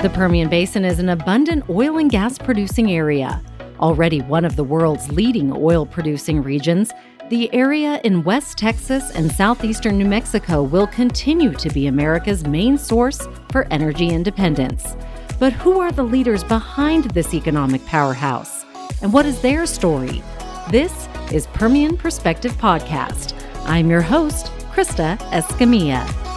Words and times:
The 0.00 0.10
Permian 0.10 0.48
Basin 0.48 0.84
is 0.84 1.00
an 1.00 1.08
abundant 1.08 1.68
oil 1.68 1.98
and 1.98 2.08
gas 2.08 2.38
producing 2.38 2.92
area. 2.92 3.42
Already 3.80 4.20
one 4.20 4.44
of 4.44 4.54
the 4.54 4.62
world's 4.62 5.10
leading 5.10 5.52
oil 5.52 5.86
producing 5.86 6.40
regions, 6.40 6.92
the 7.30 7.52
area 7.52 8.00
in 8.04 8.22
West 8.22 8.58
Texas 8.58 9.10
and 9.16 9.32
southeastern 9.32 9.98
New 9.98 10.04
Mexico 10.04 10.62
will 10.62 10.86
continue 10.86 11.52
to 11.54 11.68
be 11.70 11.88
America's 11.88 12.46
main 12.46 12.78
source 12.78 13.26
for 13.50 13.66
energy 13.72 14.10
independence. 14.10 14.96
But 15.40 15.52
who 15.52 15.80
are 15.80 15.90
the 15.90 16.04
leaders 16.04 16.44
behind 16.44 17.10
this 17.10 17.34
economic 17.34 17.84
powerhouse? 17.84 18.64
And 19.02 19.12
what 19.12 19.26
is 19.26 19.40
their 19.40 19.66
story? 19.66 20.22
This 20.70 21.08
is 21.32 21.48
Permian 21.48 21.96
Perspective 21.96 22.52
Podcast. 22.52 23.34
I'm 23.64 23.90
your 23.90 24.02
host, 24.02 24.46
Krista 24.70 25.18
Escamilla. 25.32 26.27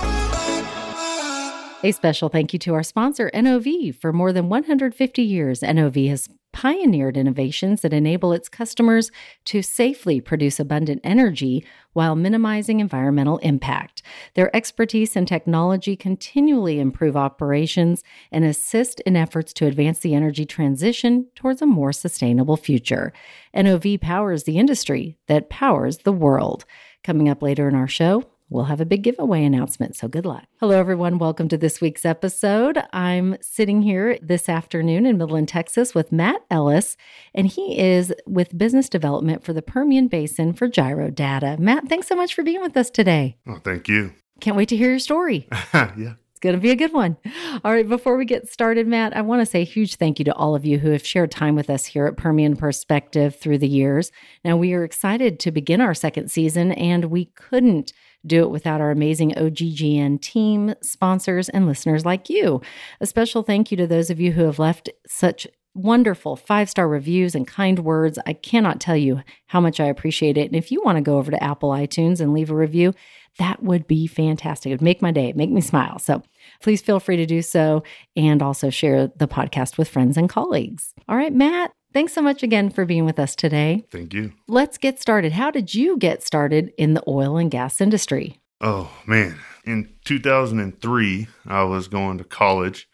A 1.84 1.92
special 1.92 2.30
thank 2.30 2.54
you 2.54 2.60
to 2.60 2.76
our 2.76 2.84
sponsor, 2.84 3.32
NOV. 3.34 3.96
For 4.00 4.14
more 4.14 4.32
than 4.32 4.50
150 4.50 5.24
years, 5.24 5.64
NOV 5.64 5.96
has 6.10 6.30
pioneered 6.54 7.18
innovations 7.18 7.82
that 7.82 7.92
enable 7.92 8.34
its 8.34 8.48
customers 8.48 9.10
to 9.46 9.64
safely 9.64 10.22
produce 10.22 10.60
abundant 10.60 11.02
energy 11.04 11.66
while 11.94 12.16
minimizing 12.16 12.80
environmental 12.80 13.40
impact. 13.40 14.04
Their 14.36 14.56
expertise 14.56 15.16
and 15.16 15.28
technology 15.28 15.96
continually 15.96 16.80
improve 16.80 17.18
operations 17.18 18.04
and 18.32 18.46
assist 18.46 19.00
in 19.00 19.16
efforts 19.16 19.52
to 19.54 19.66
advance 19.66 20.00
the 20.00 20.14
energy 20.14 20.46
transition 20.46 21.30
towards 21.34 21.64
a 21.64 21.66
more 21.66 21.94
sustainable 21.94 22.58
future. 22.58 23.12
NOV 23.56 24.00
powers 24.00 24.44
the 24.44 24.60
industry 24.60 25.18
that 25.26 25.50
powers 25.50 26.00
the 26.00 26.14
world. 26.14 26.64
Coming 27.04 27.28
up 27.28 27.42
later 27.42 27.68
in 27.68 27.74
our 27.74 27.88
show, 27.88 28.24
we'll 28.52 28.66
have 28.66 28.82
a 28.82 28.86
big 28.86 29.02
giveaway 29.02 29.44
announcement. 29.44 29.96
So 29.96 30.08
good 30.08 30.26
luck. 30.26 30.44
Hello, 30.60 30.78
everyone. 30.78 31.18
Welcome 31.18 31.48
to 31.48 31.58
this 31.58 31.80
week's 31.80 32.06
episode. 32.06 32.84
I'm 32.92 33.38
sitting 33.42 33.82
here 33.82 34.20
this 34.22 34.50
afternoon 34.50 35.06
in 35.06 35.18
Midland, 35.18 35.48
Texas 35.48 35.96
with 35.96 36.12
Matt 36.12 36.42
Ellis, 36.52 36.98
and 37.34 37.48
he 37.48 37.80
is 37.80 38.14
with 38.28 38.58
business 38.58 38.90
development 38.90 39.44
for 39.44 39.54
the 39.54 39.62
Permian 39.62 40.10
Basin 40.10 40.54
for 40.54 40.68
Gyrodata. 40.68 41.58
Matt, 41.58 41.88
thanks 41.88 42.08
so 42.08 42.16
much 42.16 42.36
for 42.36 42.44
being 42.44 42.62
with 42.62 42.76
us 42.76 42.90
today. 42.90 43.38
Oh, 43.48 43.60
thank 43.64 43.88
you. 43.88 44.14
Can't 44.42 44.58
wait 44.58 44.70
to 44.70 44.78
hear 44.78 44.90
your 44.90 45.00
story. 45.00 45.48
yeah 45.74 46.16
It's 46.32 46.40
going 46.42 46.56
to 46.56 46.62
be 46.62 46.72
a 46.72 46.76
good 46.76 46.92
one. 46.92 47.16
All 47.64 47.72
right, 47.72 47.88
before 47.88 48.18
we 48.18 48.26
get 48.26 48.50
started, 48.50 48.86
Matt, 48.86 49.16
I 49.16 49.22
want 49.22 49.42
to 49.42 49.46
say 49.46 49.62
a 49.62 49.66
huge 49.66 49.96
thank 49.96 50.20
you 50.20 50.26
to 50.26 50.34
all 50.34 50.56
of 50.56 50.66
you 50.66 50.78
who 50.78 50.90
have 50.90 51.06
shared 51.08 51.32
time 51.32 51.56
with 51.56 51.70
us 51.70 51.86
here 51.86 52.06
at 52.06 52.18
Permian 52.18 52.58
Perspective 52.58 53.36
through 53.36 53.60
the 53.60 53.68
years. 53.68 54.12
Now, 54.44 54.58
we 54.58 54.74
are 54.74 54.84
excited 54.84 55.40
to 55.40 55.52
begin 55.52 55.80
our 55.80 55.94
second 55.94 56.32
season, 56.32 56.74
and 56.74 57.06
we 57.06 57.26
couldn't 57.26 57.94
do 58.26 58.44
it 58.44 58.50
without 58.50 58.82
our 58.82 58.92
amazing 58.92 59.32
OGGN 59.32 60.22
team, 60.22 60.76
sponsors, 60.82 61.50
and 61.50 61.66
listeners 61.66 62.06
like 62.06 62.30
you. 62.30 62.62
A 63.00 63.06
special 63.06 63.44
thank 63.44 63.72
you 63.72 63.78
to 63.78 63.88
those 63.88 64.10
of 64.10 64.20
you 64.20 64.32
who 64.32 64.46
have 64.46 64.60
left 64.60 64.90
such 65.08 65.48
wonderful 65.74 66.36
five 66.36 66.70
star 66.70 66.88
reviews 66.88 67.34
and 67.36 67.48
kind 67.48 67.80
words. 67.80 68.20
I 68.26 68.34
cannot 68.34 68.80
tell 68.80 68.98
you 68.98 69.22
how 69.48 69.62
much 69.62 69.80
I 69.80 69.86
appreciate 69.86 70.38
it. 70.38 70.48
And 70.48 70.56
if 70.56 70.72
you 70.72 70.82
want 70.84 70.98
to 70.98 71.02
go 71.02 71.18
over 71.18 71.32
to 71.32 71.44
Apple 71.44 71.70
iTunes 71.70 72.20
and 72.20 72.34
leave 72.34 72.52
a 72.52 72.56
review, 72.56 72.94
that 73.38 73.64
would 73.64 73.88
be 73.88 74.08
fantastic. 74.08 74.70
It 74.70 74.74
would 74.74 74.82
make 74.82 75.02
my 75.02 75.12
day, 75.12 75.32
make 75.34 75.50
me 75.50 75.62
smile. 75.62 76.00
So 76.00 76.22
please 76.62 76.82
feel 76.82 77.00
free 77.00 77.18
to 77.18 77.26
do 77.26 77.42
so 77.42 77.84
and 78.16 78.42
also 78.42 78.70
share 78.70 79.08
the 79.08 79.28
podcast 79.28 79.78
with 79.78 79.88
friends 79.88 80.18
and 80.18 80.30
colleagues. 80.30 80.94
All 81.08 81.16
right, 81.16 81.34
Matt, 81.34 81.72
Thanks 81.94 82.14
so 82.14 82.22
much 82.22 82.42
again 82.42 82.70
for 82.70 82.86
being 82.86 83.06
with 83.06 83.20
us 83.20 83.36
today. 83.36 83.86
Thank 83.92 84.14
you. 84.14 84.32
Let's 84.48 84.78
get 84.78 85.02
started. 85.02 85.34
How 85.34 85.52
did 85.52 85.74
you 85.76 85.98
get 85.98 86.24
started 86.24 86.74
in 86.78 86.94
the 86.94 87.04
oil 87.08 87.38
and 87.38 87.52
gas 87.52 87.82
industry? 87.82 88.40
Oh, 88.62 88.92
man. 89.06 89.40
In 89.66 89.94
2003, 90.06 91.28
I 91.48 91.64
was 91.64 91.88
going 91.88 92.18
to 92.18 92.24
college 92.24 92.88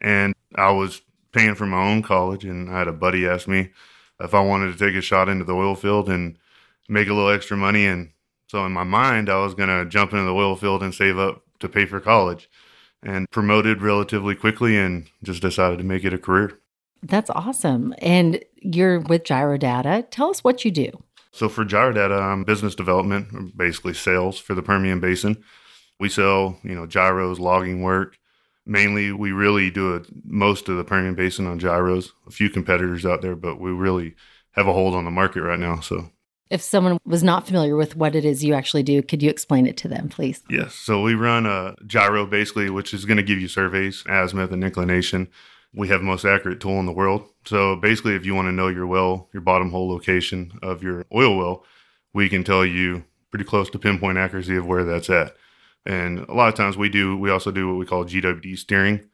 and 0.00 0.34
I 0.54 0.70
was 0.70 1.02
paying 1.32 1.54
for 1.54 1.66
my 1.66 1.82
own 1.90 2.02
college. 2.02 2.44
And 2.44 2.70
I 2.70 2.78
had 2.78 2.88
a 2.88 2.92
buddy 2.92 3.26
ask 3.26 3.46
me 3.46 3.70
if 4.18 4.32
I 4.32 4.40
wanted 4.40 4.72
to 4.72 4.78
take 4.78 4.96
a 4.96 5.02
shot 5.02 5.28
into 5.28 5.44
the 5.44 5.54
oil 5.54 5.74
field 5.74 6.08
and 6.08 6.38
make 6.88 7.08
a 7.08 7.14
little 7.14 7.30
extra 7.30 7.56
money. 7.56 7.84
And 7.86 8.12
so 8.48 8.64
in 8.64 8.72
my 8.72 8.84
mind, 8.84 9.28
I 9.28 9.42
was 9.42 9.54
going 9.54 9.68
to 9.68 9.88
jump 9.88 10.12
into 10.12 10.24
the 10.24 10.34
oil 10.34 10.56
field 10.56 10.82
and 10.82 10.94
save 10.94 11.18
up 11.18 11.42
to 11.60 11.68
pay 11.68 11.84
for 11.84 12.00
college 12.00 12.48
and 13.02 13.28
promoted 13.30 13.82
relatively 13.82 14.34
quickly 14.34 14.78
and 14.78 15.10
just 15.22 15.42
decided 15.42 15.78
to 15.78 15.84
make 15.84 16.04
it 16.04 16.14
a 16.14 16.18
career. 16.18 16.58
That's 17.02 17.30
awesome. 17.30 17.94
And 17.98 18.44
you're 18.56 19.00
with 19.00 19.24
Gyrodata. 19.24 20.06
Tell 20.10 20.30
us 20.30 20.44
what 20.44 20.64
you 20.64 20.70
do. 20.70 20.90
So 21.32 21.48
for 21.48 21.64
Gyrodata, 21.64 22.20
I'm 22.20 22.44
business 22.44 22.74
development, 22.74 23.56
basically 23.56 23.94
sales 23.94 24.38
for 24.38 24.54
the 24.54 24.62
Permian 24.62 25.00
Basin. 25.00 25.42
We 25.98 26.08
sell, 26.08 26.58
you 26.62 26.74
know, 26.74 26.86
gyros, 26.86 27.38
logging 27.38 27.82
work. 27.82 28.18
Mainly, 28.66 29.12
we 29.12 29.32
really 29.32 29.70
do 29.70 29.94
it 29.94 30.06
most 30.24 30.68
of 30.68 30.76
the 30.76 30.84
Permian 30.84 31.14
Basin 31.14 31.46
on 31.46 31.58
gyros. 31.58 32.12
A 32.26 32.30
few 32.30 32.48
competitors 32.48 33.06
out 33.06 33.22
there, 33.22 33.34
but 33.34 33.58
we 33.58 33.70
really 33.70 34.14
have 34.52 34.68
a 34.68 34.72
hold 34.72 34.94
on 34.94 35.04
the 35.04 35.10
market 35.10 35.42
right 35.42 35.58
now. 35.58 35.80
So 35.80 36.10
if 36.50 36.60
someone 36.60 36.98
was 37.04 37.22
not 37.22 37.46
familiar 37.46 37.76
with 37.76 37.96
what 37.96 38.14
it 38.14 38.24
is 38.24 38.44
you 38.44 38.52
actually 38.52 38.82
do, 38.82 39.02
could 39.02 39.22
you 39.22 39.30
explain 39.30 39.66
it 39.66 39.76
to 39.78 39.88
them, 39.88 40.08
please? 40.08 40.42
Yes. 40.50 40.74
So 40.74 41.02
we 41.02 41.14
run 41.14 41.46
a 41.46 41.74
gyro 41.86 42.26
basically, 42.26 42.68
which 42.68 42.92
is 42.92 43.04
going 43.04 43.16
to 43.16 43.22
give 43.22 43.40
you 43.40 43.48
surveys, 43.48 44.04
azimuth, 44.08 44.52
and 44.52 44.62
inclination 44.62 45.28
we 45.74 45.88
have 45.88 46.02
most 46.02 46.24
accurate 46.24 46.60
tool 46.60 46.78
in 46.80 46.86
the 46.86 46.92
world. 46.92 47.28
So 47.44 47.76
basically, 47.76 48.14
if 48.14 48.26
you 48.26 48.34
want 48.34 48.46
to 48.46 48.52
know 48.52 48.68
your 48.68 48.86
well, 48.86 49.28
your 49.32 49.40
bottom 49.40 49.70
hole 49.70 49.88
location 49.88 50.58
of 50.62 50.82
your 50.82 51.06
oil 51.14 51.36
well, 51.36 51.64
we 52.12 52.28
can 52.28 52.44
tell 52.44 52.64
you 52.64 53.04
pretty 53.30 53.44
close 53.44 53.70
to 53.70 53.78
pinpoint 53.78 54.18
accuracy 54.18 54.56
of 54.56 54.66
where 54.66 54.84
that's 54.84 55.10
at. 55.10 55.34
And 55.84 56.20
a 56.20 56.34
lot 56.34 56.48
of 56.48 56.54
times 56.54 56.76
we 56.76 56.88
do, 56.88 57.16
we 57.16 57.30
also 57.30 57.50
do 57.50 57.68
what 57.68 57.78
we 57.78 57.86
call 57.86 58.04
GWD 58.04 58.58
steering. 58.58 59.08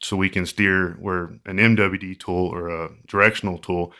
So 0.00 0.16
we 0.16 0.28
can 0.28 0.46
steer 0.46 0.92
where 1.00 1.24
an 1.46 1.56
MWD 1.56 2.20
tool 2.20 2.48
or 2.48 2.68
a 2.68 2.90
directional 3.06 3.58
tool 3.58 3.92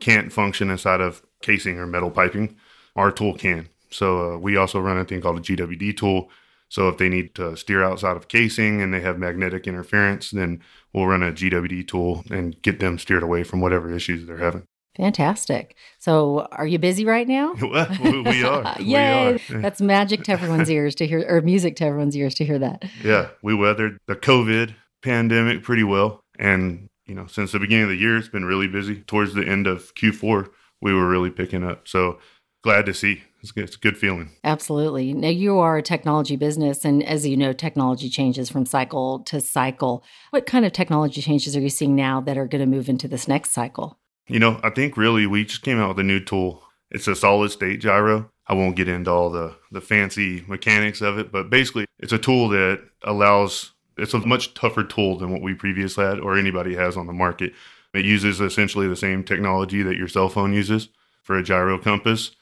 can't 0.00 0.32
function 0.32 0.70
inside 0.70 1.00
of 1.00 1.22
casing 1.42 1.78
or 1.78 1.86
metal 1.86 2.10
piping. 2.10 2.56
Our 2.96 3.10
tool 3.10 3.34
can. 3.34 3.68
So 3.90 4.34
uh, 4.34 4.38
we 4.38 4.56
also 4.56 4.80
run 4.80 4.98
a 4.98 5.04
thing 5.04 5.20
called 5.20 5.38
a 5.38 5.40
GWD 5.40 5.96
tool, 5.96 6.28
so 6.74 6.88
if 6.88 6.98
they 6.98 7.08
need 7.08 7.36
to 7.36 7.56
steer 7.56 7.84
outside 7.84 8.16
of 8.16 8.26
casing 8.26 8.82
and 8.82 8.92
they 8.92 9.00
have 9.00 9.16
magnetic 9.16 9.68
interference, 9.68 10.32
then 10.32 10.60
we'll 10.92 11.06
run 11.06 11.22
a 11.22 11.30
GWD 11.30 11.86
tool 11.86 12.24
and 12.32 12.60
get 12.62 12.80
them 12.80 12.98
steered 12.98 13.22
away 13.22 13.44
from 13.44 13.60
whatever 13.60 13.92
issues 13.92 14.26
they're 14.26 14.38
having. 14.38 14.64
Fantastic. 14.96 15.76
So, 16.00 16.48
are 16.50 16.66
you 16.66 16.80
busy 16.80 17.04
right 17.04 17.28
now? 17.28 17.52
we 18.02 18.42
are. 18.42 18.74
Yay! 18.80 19.38
We 19.48 19.56
are. 19.56 19.60
That's 19.60 19.80
magic 19.80 20.24
to 20.24 20.32
everyone's 20.32 20.68
ears 20.68 20.96
to 20.96 21.06
hear, 21.06 21.24
or 21.28 21.42
music 21.42 21.76
to 21.76 21.84
everyone's 21.84 22.16
ears 22.16 22.34
to 22.34 22.44
hear 22.44 22.58
that. 22.58 22.82
Yeah, 23.04 23.28
we 23.40 23.54
weathered 23.54 24.00
the 24.08 24.16
COVID 24.16 24.74
pandemic 25.00 25.62
pretty 25.62 25.84
well, 25.84 26.22
and 26.40 26.88
you 27.06 27.14
know, 27.14 27.28
since 27.28 27.52
the 27.52 27.60
beginning 27.60 27.84
of 27.84 27.90
the 27.90 27.96
year, 27.96 28.16
it's 28.16 28.26
been 28.26 28.46
really 28.46 28.66
busy. 28.66 28.96
Towards 29.02 29.34
the 29.34 29.46
end 29.46 29.68
of 29.68 29.94
Q4, 29.94 30.48
we 30.82 30.92
were 30.92 31.08
really 31.08 31.30
picking 31.30 31.62
up. 31.62 31.86
So, 31.86 32.18
glad 32.64 32.84
to 32.86 32.94
see 32.94 33.22
it's, 33.44 33.52
it's 33.56 33.76
a 33.76 33.78
good 33.78 33.98
feeling. 33.98 34.30
Absolutely. 34.42 35.12
Now, 35.12 35.28
you 35.28 35.58
are 35.58 35.76
a 35.76 35.82
technology 35.82 36.36
business, 36.36 36.84
and 36.84 37.04
as 37.04 37.26
you 37.26 37.36
know, 37.36 37.52
technology 37.52 38.08
changes 38.08 38.48
from 38.48 38.64
cycle 38.64 39.20
to 39.20 39.40
cycle. 39.40 40.02
What 40.30 40.46
kind 40.46 40.64
of 40.64 40.72
technology 40.72 41.20
changes 41.20 41.54
are 41.54 41.60
you 41.60 41.68
seeing 41.68 41.94
now 41.94 42.20
that 42.22 42.38
are 42.38 42.46
going 42.46 42.60
to 42.60 42.66
move 42.66 42.88
into 42.88 43.06
this 43.06 43.28
next 43.28 43.50
cycle? 43.50 43.98
You 44.26 44.38
know, 44.38 44.58
I 44.62 44.70
think 44.70 44.96
really 44.96 45.26
we 45.26 45.44
just 45.44 45.62
came 45.62 45.78
out 45.78 45.88
with 45.88 45.98
a 45.98 46.04
new 46.04 46.20
tool. 46.20 46.62
It's 46.90 47.06
a 47.06 47.14
solid 47.14 47.50
state 47.50 47.80
gyro. 47.80 48.30
I 48.46 48.54
won't 48.54 48.76
get 48.76 48.88
into 48.88 49.10
all 49.10 49.30
the, 49.30 49.54
the 49.70 49.80
fancy 49.80 50.44
mechanics 50.48 51.02
of 51.02 51.18
it, 51.18 51.30
but 51.30 51.50
basically, 51.50 51.84
it's 51.98 52.12
a 52.12 52.18
tool 52.18 52.48
that 52.50 52.82
allows, 53.02 53.72
it's 53.98 54.14
a 54.14 54.18
much 54.18 54.54
tougher 54.54 54.84
tool 54.84 55.18
than 55.18 55.30
what 55.30 55.42
we 55.42 55.54
previously 55.54 56.04
had 56.04 56.18
or 56.18 56.38
anybody 56.38 56.74
has 56.74 56.96
on 56.96 57.06
the 57.06 57.12
market. 57.12 57.52
It 57.92 58.04
uses 58.04 58.40
essentially 58.40 58.88
the 58.88 58.96
same 58.96 59.22
technology 59.22 59.82
that 59.82 59.96
your 59.96 60.08
cell 60.08 60.28
phone 60.28 60.52
uses 60.52 60.88
for 61.22 61.36
a 61.36 61.42
gyro 61.42 61.78
compass 61.78 62.32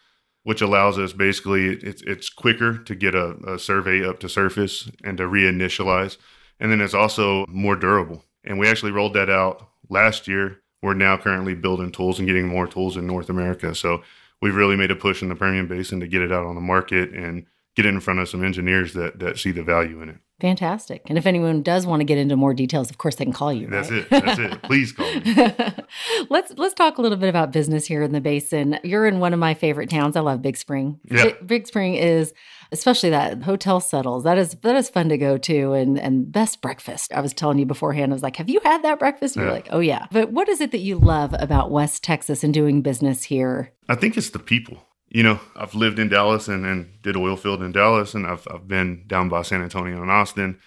which 0.44 0.60
allows 0.60 0.98
us 0.98 1.12
basically 1.12 1.69
it's 1.69 2.03
it's 2.03 2.28
quicker 2.28 2.78
to 2.78 2.94
get 2.94 3.14
a, 3.14 3.36
a 3.47 3.58
survey 3.58 4.06
up 4.06 4.20
to 4.20 4.28
surface 4.28 4.91
and 5.04 5.19
to 5.19 5.25
reinitialize, 5.25 6.16
and 6.58 6.70
then 6.70 6.80
it's 6.80 6.94
also 6.94 7.47
more 7.48 7.76
durable. 7.76 8.25
And 8.44 8.58
we 8.58 8.69
actually 8.69 8.93
rolled 8.93 9.14
that 9.14 9.31
out 9.31 9.69
last 9.88 10.26
year. 10.26 10.58
We're 10.82 10.94
now 10.94 11.16
currently 11.16 11.55
building 11.55 11.93
tools 11.93 12.19
and 12.19 12.26
getting 12.26 12.49
more 12.49 12.66
tools 12.66 12.96
in 12.96 13.06
North 13.06 13.31
America. 13.31 13.72
So 13.75 14.02
we've 14.40 14.56
really 14.56 14.76
made 14.76 14.90
a 14.90 14.96
push 14.96 15.22
in 15.22 15.28
the 15.28 15.37
Permian 15.37 15.69
Basin 15.69 16.00
to 16.00 16.08
get 16.08 16.22
it 16.22 16.32
out 16.32 16.44
on 16.44 16.56
the 16.56 16.61
market 16.61 17.12
and 17.12 17.46
get 17.76 17.87
it 17.87 17.90
in 17.90 18.00
front 18.00 18.19
of 18.19 18.28
some 18.28 18.44
engineers 18.44 18.93
that 18.94 19.20
that 19.20 19.38
see 19.38 19.52
the 19.52 19.62
value 19.62 20.02
in 20.02 20.08
it. 20.08 20.19
Fantastic. 20.42 21.02
And 21.06 21.16
if 21.16 21.24
anyone 21.24 21.62
does 21.62 21.86
want 21.86 22.00
to 22.00 22.04
get 22.04 22.18
into 22.18 22.34
more 22.34 22.52
details, 22.52 22.90
of 22.90 22.98
course 22.98 23.14
they 23.14 23.24
can 23.24 23.32
call 23.32 23.52
you. 23.52 23.68
That's 23.68 23.92
right? 23.92 24.00
it. 24.00 24.10
That's 24.10 24.38
it. 24.40 24.62
Please 24.64 24.90
call 24.90 25.06
me. 25.14 25.36
let's 26.30 26.52
let's 26.56 26.74
talk 26.74 26.98
a 26.98 27.00
little 27.00 27.16
bit 27.16 27.28
about 27.28 27.52
business 27.52 27.86
here 27.86 28.02
in 28.02 28.10
the 28.10 28.20
basin. 28.20 28.76
You're 28.82 29.06
in 29.06 29.20
one 29.20 29.32
of 29.32 29.38
my 29.38 29.54
favorite 29.54 29.88
towns. 29.88 30.16
I 30.16 30.20
love 30.20 30.42
Big 30.42 30.56
Spring. 30.56 30.98
Yeah. 31.04 31.26
Big, 31.26 31.46
Big 31.46 31.66
Spring 31.68 31.94
is 31.94 32.34
especially 32.72 33.10
that 33.10 33.44
hotel 33.44 33.78
Settles. 33.78 34.24
That 34.24 34.36
is 34.36 34.56
that 34.62 34.74
is 34.74 34.90
fun 34.90 35.10
to 35.10 35.16
go 35.16 35.38
to 35.38 35.74
and 35.74 35.96
and 35.96 36.32
best 36.32 36.60
breakfast. 36.60 37.12
I 37.12 37.20
was 37.20 37.32
telling 37.32 37.60
you 37.60 37.66
beforehand. 37.66 38.10
I 38.10 38.14
was 38.14 38.24
like, 38.24 38.34
"Have 38.34 38.48
you 38.50 38.58
had 38.64 38.82
that 38.82 38.98
breakfast?" 38.98 39.36
You're 39.36 39.46
yeah. 39.46 39.52
like, 39.52 39.68
"Oh 39.70 39.78
yeah." 39.78 40.06
But 40.10 40.32
what 40.32 40.48
is 40.48 40.60
it 40.60 40.72
that 40.72 40.78
you 40.78 40.98
love 40.98 41.36
about 41.38 41.70
West 41.70 42.02
Texas 42.02 42.42
and 42.42 42.52
doing 42.52 42.82
business 42.82 43.22
here? 43.22 43.70
I 43.88 43.94
think 43.94 44.16
it's 44.16 44.30
the 44.30 44.40
people 44.40 44.82
you 45.12 45.23
know, 45.23 45.41
I've 45.55 45.75
lived 45.75 45.99
in 45.99 46.09
Dallas 46.09 46.49
and, 46.49 46.88
did 47.03 47.17
oil 47.17 47.37
field 47.37 47.62
in 47.62 47.70
Dallas, 47.70 48.14
and 48.14 48.26
I've, 48.26 48.49
I've 48.50 48.67
been 48.67 49.05
down 49.06 49.29
by 49.29 49.43
San 49.43 49.62
Antonio 49.62 50.00
and 50.00 50.11
Austin. 50.11 50.59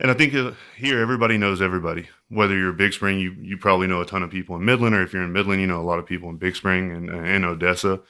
And 0.00 0.10
I 0.10 0.14
think 0.14 0.34
uh, 0.34 0.52
here 0.76 0.98
everybody 0.98 1.36
knows 1.36 1.60
everybody. 1.60 2.08
Whether 2.30 2.56
you're 2.56 2.72
Big 2.72 2.94
Spring, 2.94 3.20
you 3.20 3.36
you 3.40 3.58
probably 3.58 3.86
know 3.86 4.00
a 4.00 4.06
ton 4.06 4.22
of 4.22 4.30
people 4.30 4.56
in 4.56 4.64
Midland, 4.64 4.94
or 4.94 5.02
if 5.02 5.12
you're 5.12 5.22
in 5.22 5.32
Midland, 5.32 5.60
you 5.60 5.66
know 5.66 5.80
a 5.80 5.84
lot 5.84 5.98
of 5.98 6.06
people 6.06 6.30
in 6.30 6.36
Big 6.36 6.56
Spring 6.56 6.90
and 6.90 7.10
and 7.10 7.44
Odessa. 7.44 8.00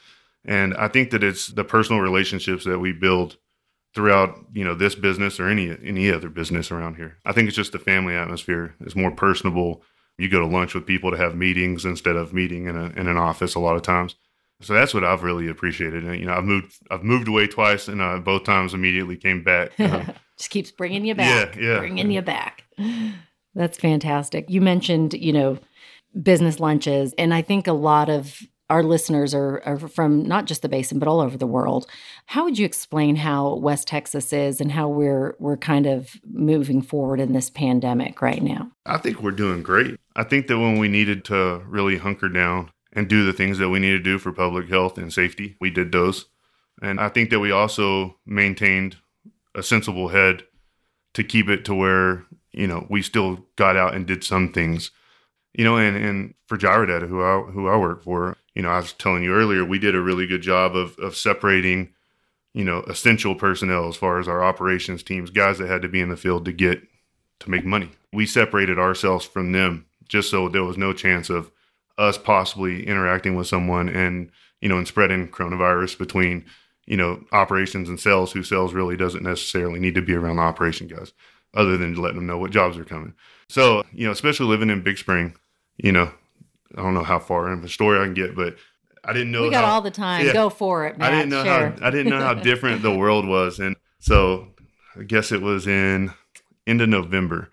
And 0.45 0.75
I 0.75 0.89
think 0.89 1.11
that 1.11 1.25
it's 1.25 1.49
the 1.49 1.65
personal 1.65 2.01
relationships 2.01 2.65
that 2.65 2.79
we 2.79 2.93
build 2.93 3.37
throughout 3.95 4.39
you 4.53 4.65
know 4.65 4.75
this 4.75 4.95
business 4.95 5.39
or 5.39 5.49
any 5.49 5.77
any 5.85 6.11
other 6.11 6.31
business 6.31 6.71
around 6.71 6.95
here. 6.95 7.19
I 7.25 7.33
think 7.33 7.49
it's 7.49 7.57
just 7.57 7.73
the 7.73 7.79
family 7.79 8.15
atmosphere. 8.15 8.75
It's 8.81 8.97
more 8.97 9.11
personable. 9.11 9.83
You 10.17 10.31
go 10.31 10.41
to 10.41 10.47
lunch 10.47 10.75
with 10.75 10.87
people 10.87 11.11
to 11.11 11.19
have 11.19 11.35
meetings 11.35 11.85
instead 11.85 12.17
of 12.17 12.33
meeting 12.33 12.67
in 12.67 12.77
a 12.77 12.87
in 12.97 13.09
an 13.09 13.19
office 13.19 13.57
a 13.57 13.61
lot 13.61 13.77
of 13.77 13.83
times. 13.83 14.15
So 14.61 14.73
that's 14.73 14.95
what 14.95 15.05
I've 15.05 15.23
really 15.23 15.49
appreciated. 15.49 16.05
And, 16.05 16.19
you 16.19 16.27
know, 16.27 16.35
I've 16.35 16.45
moved 16.45 16.75
I've 16.91 17.03
moved 17.03 17.29
away 17.29 17.47
twice, 17.47 17.89
and 17.89 18.01
uh, 18.01 18.19
both 18.19 18.45
times 18.45 18.75
immediately 18.75 19.17
came 19.17 19.43
back. 19.43 19.79
Uh, 19.79 20.05
Just 20.39 20.51
keeps 20.51 20.71
bringing 20.71 21.05
you 21.05 21.15
back. 21.15 21.57
Yeah, 21.57 21.63
yeah. 21.63 21.79
Bringing 21.79 22.11
you 22.11 22.23
back. 22.23 22.65
That's 23.55 23.79
fantastic. 23.79 24.51
You 24.51 24.61
mentioned, 24.61 25.15
you 25.15 25.33
know, 25.33 25.59
business 26.21 26.59
lunches, 26.59 27.15
and 27.19 27.33
I 27.33 27.43
think 27.43 27.67
a 27.67 27.73
lot 27.73 28.09
of 28.09 28.41
our 28.71 28.83
listeners 28.83 29.35
are, 29.35 29.63
are 29.65 29.79
from 29.79 30.25
not 30.27 30.47
just 30.47 30.63
the 30.63 30.69
basin 30.69 30.99
but 30.99 31.07
all 31.07 31.21
over 31.21 31.37
the 31.37 31.47
world. 31.47 31.87
How 32.27 32.45
would 32.45 32.59
you 32.59 32.65
explain 32.65 33.17
how 33.17 33.57
West 33.57 33.87
Texas 33.87 34.33
is 34.33 34.61
and 34.61 34.73
how 34.73 34.89
we're 34.89 35.37
we're 35.39 35.57
kind 35.57 35.87
of 35.87 36.17
moving 36.33 36.81
forward 36.81 37.21
in 37.21 37.33
this 37.33 37.51
pandemic 37.51 38.23
right 38.23 38.43
now? 38.43 38.71
I 38.87 38.99
think 38.99 39.23
we're 39.23 39.33
doing 39.33 39.63
great. 39.63 39.99
I 40.17 40.25
think 40.25 40.47
that 40.47 40.59
when 40.59 40.79
we 40.79 40.89
needed 40.89 41.25
to 41.27 41.63
really 41.67 41.99
hunker 41.99 42.29
down 42.29 42.71
and 42.95 43.09
do 43.09 43.25
the 43.25 43.33
things 43.33 43.59
that 43.59 43.69
we 43.69 43.79
need 43.79 43.91
to 43.91 43.99
do 43.99 44.19
for 44.19 44.33
public 44.33 44.69
health 44.69 44.99
and 44.99 45.13
safety, 45.13 45.57
we 45.61 45.71
did 45.71 45.93
those. 45.93 46.27
And 46.81 47.01
I 47.01 47.09
think 47.09 47.31
that 47.31 47.41
we 47.41 47.51
also 47.51 48.17
maintained 48.27 48.97
a 49.55 49.63
sensible 49.63 50.09
head 50.09 50.45
to 51.15 51.25
keep 51.25 51.49
it 51.49 51.65
to 51.67 51.75
where, 51.75 52.25
you 52.53 52.67
know, 52.67 52.87
we 52.91 53.03
still 53.03 53.47
got 53.57 53.77
out 53.77 53.95
and 53.95 54.07
did 54.07 54.25
some 54.25 54.53
things. 54.53 54.91
You 55.55 55.65
know, 55.65 55.77
and, 55.77 55.97
and 55.97 56.35
for 56.47 56.59
Gyrodata, 56.59 57.09
who 57.09 57.23
I 57.23 57.41
who 57.53 57.69
I 57.69 57.77
work 57.77 58.03
for, 58.03 58.37
you 58.55 58.63
know, 58.63 58.71
I 58.71 58.79
was 58.79 58.93
telling 58.93 59.23
you 59.23 59.33
earlier, 59.33 59.65
we 59.65 59.79
did 59.79 59.95
a 59.95 60.01
really 60.01 60.27
good 60.27 60.43
job 60.43 60.75
of 60.75 60.99
of 60.99 61.17
separating, 61.17 61.95
you 62.55 62.65
know, 62.65 62.81
essential 62.89 63.37
personnel 63.37 63.89
as 63.89 63.97
far 63.97 64.19
as 64.19 64.27
our 64.27 64.43
operations 64.43 65.05
teams, 65.05 65.31
guys 65.31 65.59
that 65.59 65.69
had 65.69 65.83
to 65.83 65.89
be 65.89 66.01
in 66.01 66.09
the 66.09 66.17
field 66.17 66.45
to 66.47 66.53
get 66.53 66.83
to 67.41 67.51
make 67.51 67.65
money. 67.65 67.91
We 68.13 68.27
separated 68.27 68.81
ourselves 68.81 69.25
from 69.25 69.53
them 69.53 69.87
just 70.09 70.29
so 70.29 70.49
there 70.49 70.65
was 70.65 70.77
no 70.77 70.93
chance 70.93 71.31
of 71.31 71.53
us 71.99 72.19
possibly 72.19 72.87
interacting 72.87 73.37
with 73.37 73.47
someone 73.47 73.89
and 73.89 74.31
you 74.61 74.69
know 74.69 74.79
and 74.79 74.89
spreading 74.89 75.29
coronavirus 75.29 75.99
between 75.99 76.45
you 76.87 76.97
know 76.97 77.23
operations 77.33 77.89
and 77.89 78.01
sales 78.01 78.33
who 78.33 78.43
sales 78.43 78.75
really 78.75 78.97
doesn't 78.97 79.23
necessarily 79.23 79.79
need 79.79 79.95
to 79.95 80.03
be 80.03 80.15
around 80.15 80.37
the 80.37 80.43
operation 80.43 80.87
guys 80.87 81.13
other 81.55 81.77
than 81.77 81.95
letting 81.95 82.17
them 82.17 82.27
know 82.27 82.39
what 82.39 82.51
jobs 82.51 82.77
are 82.77 82.85
coming 82.85 83.15
so 83.49 83.85
you 83.93 84.05
know 84.05 84.13
especially 84.13 84.47
living 84.47 84.71
in 84.71 84.83
big 84.83 84.99
spring 84.99 85.35
you 85.77 85.93
know 85.93 86.11
i 86.77 86.83
don't 86.83 86.95
know 86.95 87.05
how 87.05 87.19
far 87.19 87.53
in 87.53 87.63
the 87.63 87.69
story 87.69 88.01
i 88.01 88.05
can 88.05 88.15
get 88.15 88.35
but 88.35 88.57
i 89.05 89.13
didn't 89.13 89.31
know 89.31 89.43
We 89.43 89.51
got 89.51 89.65
how, 89.65 89.75
all 89.75 89.81
the 89.81 89.91
time. 89.91 90.27
Yeah. 90.27 90.33
Go 90.33 90.51
for 90.51 90.87
it, 90.87 90.99
Matt. 90.99 91.13
I 91.13 91.17
didn't 91.17 91.31
know 91.31 91.45
Share. 91.45 91.71
how 91.79 91.87
I 91.87 91.91
didn't 91.91 92.11
know 92.11 92.21
how 92.21 92.35
different 92.35 92.83
the 92.83 92.95
world 92.97 93.27
was, 93.27 93.61
and 93.61 93.77
so 94.01 94.49
I 94.99 95.03
guess 95.03 95.31
it 95.31 95.43
was 95.43 95.67
in 95.67 96.11
end 96.67 96.81
of 96.81 96.89
November. 96.89 97.51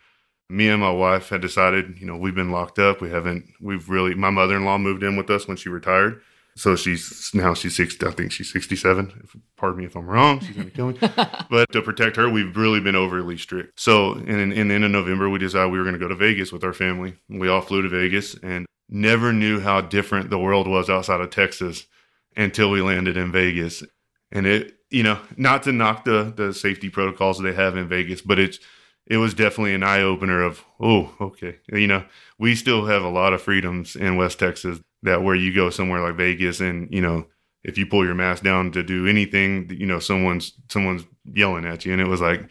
Me 0.51 0.67
and 0.67 0.81
my 0.81 0.91
wife 0.91 1.29
had 1.29 1.41
decided, 1.41 1.97
you 1.99 2.05
know, 2.05 2.17
we've 2.17 2.35
been 2.35 2.51
locked 2.51 2.77
up. 2.77 2.99
We 2.99 3.09
haven't. 3.09 3.45
We've 3.61 3.87
really. 3.89 4.15
My 4.15 4.29
mother 4.29 4.57
in 4.57 4.65
law 4.65 4.77
moved 4.77 5.01
in 5.01 5.15
with 5.15 5.29
us 5.29 5.47
when 5.47 5.55
she 5.55 5.69
retired, 5.69 6.21
so 6.55 6.75
she's 6.75 7.31
now 7.33 7.53
she's 7.53 7.75
sixty. 7.75 8.05
I 8.05 8.11
think 8.11 8.33
she's 8.33 8.51
sixty 8.51 8.75
seven. 8.75 9.27
Pardon 9.55 9.79
me 9.79 9.85
if 9.85 9.95
I'm 9.95 10.07
wrong. 10.07 10.41
She's 10.41 10.55
gonna 10.55 10.69
kill 10.69 10.87
me. 10.87 10.99
but 11.49 11.71
to 11.71 11.81
protect 11.81 12.17
her, 12.17 12.29
we've 12.29 12.55
really 12.57 12.81
been 12.81 12.97
overly 12.97 13.37
strict. 13.37 13.79
So 13.79 14.13
in, 14.13 14.51
in 14.51 14.67
the 14.67 14.75
end 14.75 14.83
of 14.83 14.91
November, 14.91 15.29
we 15.29 15.39
decided 15.39 15.71
we 15.71 15.77
were 15.77 15.85
going 15.85 15.95
to 15.95 15.99
go 15.99 16.09
to 16.09 16.15
Vegas 16.15 16.51
with 16.51 16.65
our 16.65 16.73
family. 16.73 17.15
We 17.29 17.47
all 17.47 17.61
flew 17.61 17.81
to 17.81 17.89
Vegas 17.89 18.35
and 18.43 18.65
never 18.89 19.31
knew 19.31 19.61
how 19.61 19.79
different 19.79 20.29
the 20.29 20.37
world 20.37 20.67
was 20.67 20.89
outside 20.89 21.21
of 21.21 21.29
Texas 21.29 21.87
until 22.35 22.69
we 22.69 22.81
landed 22.81 23.15
in 23.15 23.31
Vegas. 23.31 23.83
And 24.31 24.45
it, 24.45 24.75
you 24.89 25.03
know, 25.03 25.19
not 25.37 25.63
to 25.63 25.71
knock 25.71 26.03
the 26.03 26.33
the 26.35 26.53
safety 26.53 26.89
protocols 26.89 27.39
they 27.39 27.53
have 27.53 27.77
in 27.77 27.87
Vegas, 27.87 28.21
but 28.21 28.37
it's 28.37 28.59
it 29.07 29.17
was 29.17 29.33
definitely 29.33 29.73
an 29.73 29.83
eye 29.83 30.01
opener 30.01 30.41
of 30.43 30.63
oh, 30.79 31.13
okay, 31.19 31.57
you 31.71 31.87
know, 31.87 32.03
we 32.39 32.55
still 32.55 32.85
have 32.85 33.03
a 33.03 33.09
lot 33.09 33.33
of 33.33 33.41
freedoms 33.41 33.95
in 33.95 34.15
West 34.17 34.39
Texas 34.39 34.79
that 35.03 35.23
where 35.23 35.35
you 35.35 35.53
go 35.53 35.69
somewhere 35.69 36.01
like 36.01 36.15
Vegas 36.15 36.59
and 36.59 36.87
you 36.93 37.01
know 37.01 37.25
if 37.63 37.77
you 37.77 37.85
pull 37.85 38.03
your 38.05 38.15
mask 38.15 38.43
down 38.43 38.71
to 38.71 38.81
do 38.81 39.05
anything, 39.07 39.69
you 39.69 39.85
know, 39.85 39.99
someone's 39.99 40.53
someone's 40.69 41.03
yelling 41.25 41.65
at 41.65 41.85
you, 41.85 41.91
and 41.93 42.01
it 42.01 42.07
was 42.07 42.19
like, 42.21 42.47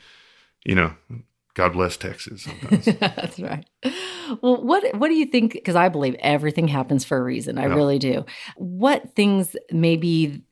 you 0.64 0.74
know, 0.76 0.94
God 1.54 1.72
bless 1.72 1.96
Texas. 1.96 2.42
Sometimes. 2.42 2.84
That's 3.00 3.40
right. 3.40 3.66
Well, 4.40 4.62
what 4.64 4.84
what 4.96 5.08
do 5.08 5.14
you 5.14 5.26
think? 5.26 5.52
Because 5.54 5.74
I 5.74 5.88
believe 5.88 6.14
everything 6.20 6.68
happens 6.68 7.04
for 7.04 7.18
a 7.18 7.22
reason. 7.22 7.58
I 7.58 7.62
Yeah. 7.66 7.74
really 7.74 7.98
do. 7.98 8.24
What 8.56 9.14
things 9.16 9.56
maybe 9.72 10.44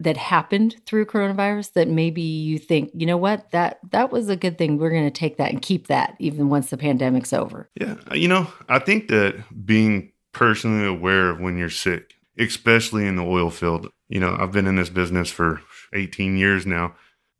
that 0.00 0.16
happened 0.16 0.76
through 0.86 1.06
coronavirus 1.06 1.72
that 1.72 1.88
maybe 1.88 2.22
you 2.22 2.58
think, 2.58 2.90
you 2.94 3.06
know 3.06 3.16
what, 3.16 3.50
that 3.50 3.80
that 3.90 4.12
was 4.12 4.28
a 4.28 4.36
good 4.36 4.56
thing. 4.56 4.78
We're 4.78 4.90
going 4.90 5.04
to 5.04 5.10
take 5.10 5.38
that 5.38 5.50
and 5.50 5.60
keep 5.60 5.88
that 5.88 6.14
even 6.18 6.48
once 6.48 6.70
the 6.70 6.76
pandemic's 6.76 7.32
over. 7.32 7.68
Yeah, 7.74 7.96
you 8.12 8.28
know, 8.28 8.46
I 8.68 8.78
think 8.78 9.08
that 9.08 9.42
being 9.66 10.12
personally 10.32 10.86
aware 10.86 11.30
of 11.30 11.40
when 11.40 11.58
you're 11.58 11.70
sick, 11.70 12.14
especially 12.38 13.06
in 13.06 13.16
the 13.16 13.24
oil 13.24 13.50
field, 13.50 13.88
you 14.08 14.20
know, 14.20 14.36
I've 14.38 14.52
been 14.52 14.66
in 14.66 14.76
this 14.76 14.90
business 14.90 15.30
for 15.30 15.60
18 15.92 16.36
years 16.36 16.64
now. 16.64 16.94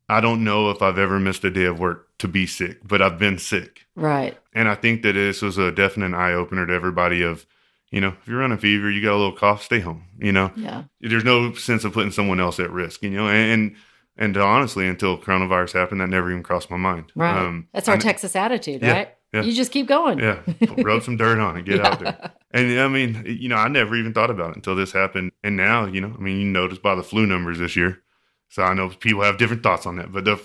I 0.09 0.21
don't 0.21 0.43
know 0.43 0.71
if 0.71 0.83
I've 0.83 0.99
ever 0.99 1.21
missed 1.21 1.45
a 1.45 1.51
day 1.51 1.65
of 1.65 1.79
work 1.79 2.09
to 2.19 2.29
be 2.29 2.47
sick, 2.47 2.81
but 2.83 3.03
I've 3.03 3.19
been 3.19 3.39
sick. 3.39 3.87
Right. 3.95 4.37
And 4.55 4.69
I 4.69 4.75
think 4.75 5.03
that 5.03 5.13
this 5.13 5.43
was 5.43 5.59
a 5.59 5.71
definite 5.71 6.17
eye 6.17 6.33
opener 6.33 6.67
to 6.67 6.73
everybody 6.73 7.23
of, 7.23 7.47
you 7.91 8.01
know, 8.01 8.15
if 8.21 8.29
you're 8.29 8.39
running 8.41 8.59
fever, 8.59 8.91
you 8.91 9.03
got 9.03 9.13
a 9.15 9.17
little 9.17 9.33
cough, 9.37 9.63
stay 9.63 9.81
home, 9.81 10.05
you 10.19 10.33
know 10.33 10.51
Yeah. 10.57 10.85
there's 11.01 11.25
no 11.25 11.53
sense 11.55 11.85
of 11.85 11.93
putting 11.93 12.13
someone 12.13 12.41
else 12.41 12.61
at 12.61 12.71
risk, 12.71 13.03
you 13.03 13.11
know. 13.11 13.29
And 13.29 13.75
and 14.17 14.37
honestly, 14.37 14.87
until 14.89 15.17
coronavirus 15.17 15.75
happened, 15.75 16.01
that 16.01 16.09
never 16.09 16.31
even 16.31 16.43
crossed 16.43 16.71
my 16.71 16.77
mind. 16.77 17.13
Right. 17.15 17.37
Um, 17.39 17.69
That's 17.73 17.89
our 17.89 17.95
I- 17.95 17.99
Texas 17.99 18.35
attitude, 18.35 18.83
Yeah, 18.83 18.93
right? 18.93 19.09
yeah. 19.33 19.43
You 19.43 19.53
just 19.53 19.71
keep 19.71 19.87
going. 19.87 20.19
Yeah, 20.19 20.41
rub 20.79 21.03
some 21.05 21.17
dirt 21.17 21.39
on 21.39 21.57
it, 21.57 21.65
get 21.65 21.81
out 21.81 22.01
there. 22.01 22.33
And 22.51 22.81
I 22.81 22.89
mean, 22.89 23.25
you 23.27 23.51
know, 23.51 23.57
I 23.57 23.69
never 23.69 23.95
even 23.95 24.15
thought 24.15 24.31
about 24.31 24.51
it 24.53 24.57
until 24.57 24.75
this 24.75 24.91
happened. 24.91 25.33
And 25.45 25.55
now, 25.55 25.85
you 25.85 26.01
know, 26.01 26.15
I 26.19 26.19
mean, 26.19 26.41
you 26.41 26.47
notice 26.47 26.79
by 26.79 26.95
the 26.95 27.03
flu 27.03 27.27
numbers 27.27 27.59
this 27.59 27.77
year. 27.77 28.01
So 28.49 28.63
I 28.63 28.73
know 28.73 28.89
people 28.89 29.23
have 29.23 29.37
different 29.37 29.63
thoughts 29.63 29.85
on 29.85 29.97
that, 29.97 30.11
but 30.11 30.25
the 30.25 30.41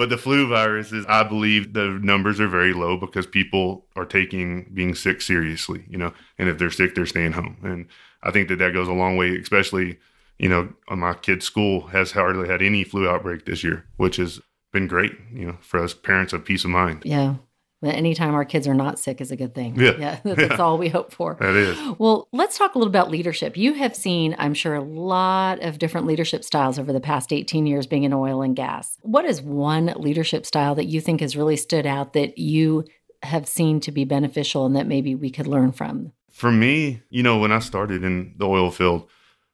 but 0.00 0.08
the 0.08 0.16
flu 0.16 0.48
virus 0.48 0.92
is, 0.92 1.04
I 1.10 1.24
believe, 1.24 1.74
the 1.74 2.00
numbers 2.02 2.40
are 2.40 2.48
very 2.48 2.72
low 2.72 2.96
because 2.96 3.26
people 3.26 3.84
are 3.96 4.06
taking 4.06 4.70
being 4.72 4.94
sick 4.94 5.20
seriously, 5.20 5.84
you 5.90 5.98
know. 5.98 6.14
And 6.38 6.48
if 6.48 6.56
they're 6.56 6.70
sick, 6.70 6.94
they're 6.94 7.04
staying 7.04 7.32
home. 7.32 7.58
And 7.62 7.86
I 8.22 8.30
think 8.30 8.48
that 8.48 8.56
that 8.60 8.72
goes 8.72 8.88
a 8.88 8.94
long 8.94 9.18
way, 9.18 9.36
especially, 9.36 9.98
you 10.38 10.48
know, 10.48 10.72
uh, 10.88 10.96
my 10.96 11.12
kid's 11.12 11.44
school 11.44 11.88
has 11.88 12.12
hardly 12.12 12.48
had 12.48 12.62
any 12.62 12.82
flu 12.82 13.06
outbreak 13.06 13.44
this 13.44 13.62
year, 13.62 13.84
which 13.98 14.16
has 14.16 14.40
been 14.72 14.86
great, 14.86 15.12
you 15.34 15.44
know, 15.44 15.58
for 15.60 15.84
us 15.84 15.92
parents 15.92 16.32
of 16.32 16.46
peace 16.46 16.64
of 16.64 16.70
mind. 16.70 17.02
Yeah. 17.04 17.34
But 17.82 17.94
anytime 17.94 18.34
our 18.34 18.44
kids 18.44 18.68
are 18.68 18.74
not 18.74 18.98
sick 18.98 19.20
is 19.22 19.30
a 19.30 19.36
good 19.36 19.54
thing. 19.54 19.74
Yeah. 19.80 19.96
Yeah. 19.98 20.20
That's 20.24 20.40
Yeah. 20.52 20.56
all 20.56 20.76
we 20.76 20.88
hope 20.88 21.12
for. 21.12 21.36
That 21.40 21.54
is. 21.56 21.78
Well, 21.98 22.28
let's 22.32 22.58
talk 22.58 22.74
a 22.74 22.78
little 22.78 22.90
about 22.90 23.10
leadership. 23.10 23.56
You 23.56 23.72
have 23.74 23.96
seen, 23.96 24.36
I'm 24.38 24.52
sure, 24.54 24.74
a 24.74 24.82
lot 24.82 25.60
of 25.60 25.78
different 25.78 26.06
leadership 26.06 26.44
styles 26.44 26.78
over 26.78 26.92
the 26.92 27.00
past 27.00 27.32
18 27.32 27.66
years 27.66 27.86
being 27.86 28.04
in 28.04 28.12
oil 28.12 28.42
and 28.42 28.54
gas. 28.54 28.98
What 29.00 29.24
is 29.24 29.40
one 29.40 29.94
leadership 29.96 30.44
style 30.44 30.74
that 30.74 30.84
you 30.86 31.00
think 31.00 31.20
has 31.22 31.36
really 31.36 31.56
stood 31.56 31.86
out 31.86 32.12
that 32.12 32.36
you 32.36 32.84
have 33.22 33.48
seen 33.48 33.80
to 33.80 33.92
be 33.92 34.04
beneficial 34.04 34.66
and 34.66 34.76
that 34.76 34.86
maybe 34.86 35.14
we 35.14 35.30
could 35.30 35.46
learn 35.46 35.72
from? 35.72 36.12
for 36.30 36.50
me, 36.52 37.02
you 37.10 37.22
know, 37.22 37.36
when 37.38 37.52
I 37.52 37.58
started 37.58 38.02
in 38.02 38.32
the 38.38 38.46
oil 38.46 38.70
field, 38.70 39.06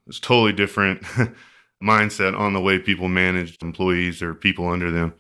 it's 0.06 0.20
totally 0.20 0.52
different 0.52 1.02
mindset 1.82 2.38
on 2.38 2.52
the 2.52 2.60
way 2.60 2.78
people 2.78 3.08
managed 3.08 3.62
employees 3.62 4.22
or 4.22 4.34
people 4.34 4.68
under 4.68 4.90
them. 4.90 5.12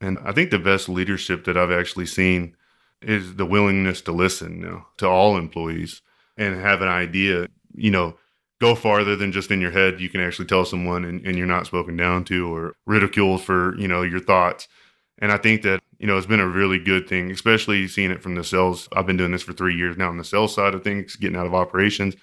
And 0.00 0.18
I 0.24 0.32
think 0.32 0.50
the 0.50 0.58
best 0.58 0.88
leadership 0.88 1.44
that 1.44 1.56
I've 1.56 1.70
actually 1.70 2.06
seen 2.06 2.56
is 3.00 3.36
the 3.36 3.46
willingness 3.46 4.00
to 4.02 4.12
listen 4.12 4.60
you 4.60 4.66
know, 4.66 4.86
to 4.98 5.08
all 5.08 5.36
employees 5.36 6.02
and 6.36 6.60
have 6.60 6.82
an 6.82 6.88
idea, 6.88 7.48
you 7.74 7.90
know, 7.90 8.16
go 8.60 8.74
farther 8.74 9.16
than 9.16 9.32
just 9.32 9.50
in 9.50 9.60
your 9.60 9.70
head. 9.70 10.00
You 10.00 10.08
can 10.08 10.20
actually 10.20 10.46
tell 10.46 10.64
someone 10.64 11.04
and, 11.04 11.24
and 11.26 11.36
you're 11.36 11.46
not 11.46 11.66
spoken 11.66 11.96
down 11.96 12.24
to 12.24 12.54
or 12.54 12.74
ridiculed 12.86 13.42
for, 13.42 13.76
you 13.78 13.88
know, 13.88 14.02
your 14.02 14.20
thoughts. 14.20 14.68
And 15.18 15.30
I 15.30 15.36
think 15.36 15.62
that, 15.62 15.80
you 15.98 16.06
know, 16.06 16.16
it's 16.16 16.26
been 16.26 16.40
a 16.40 16.48
really 16.48 16.78
good 16.78 17.08
thing, 17.08 17.30
especially 17.30 17.86
seeing 17.88 18.10
it 18.10 18.22
from 18.22 18.34
the 18.34 18.44
sales. 18.44 18.88
I've 18.92 19.06
been 19.06 19.16
doing 19.16 19.32
this 19.32 19.42
for 19.42 19.52
three 19.52 19.76
years 19.76 19.96
now 19.96 20.08
on 20.08 20.16
the 20.16 20.24
sales 20.24 20.54
side 20.54 20.74
of 20.74 20.82
things, 20.82 21.16
getting 21.16 21.36
out 21.36 21.46
of 21.46 21.54
operations. 21.54 22.16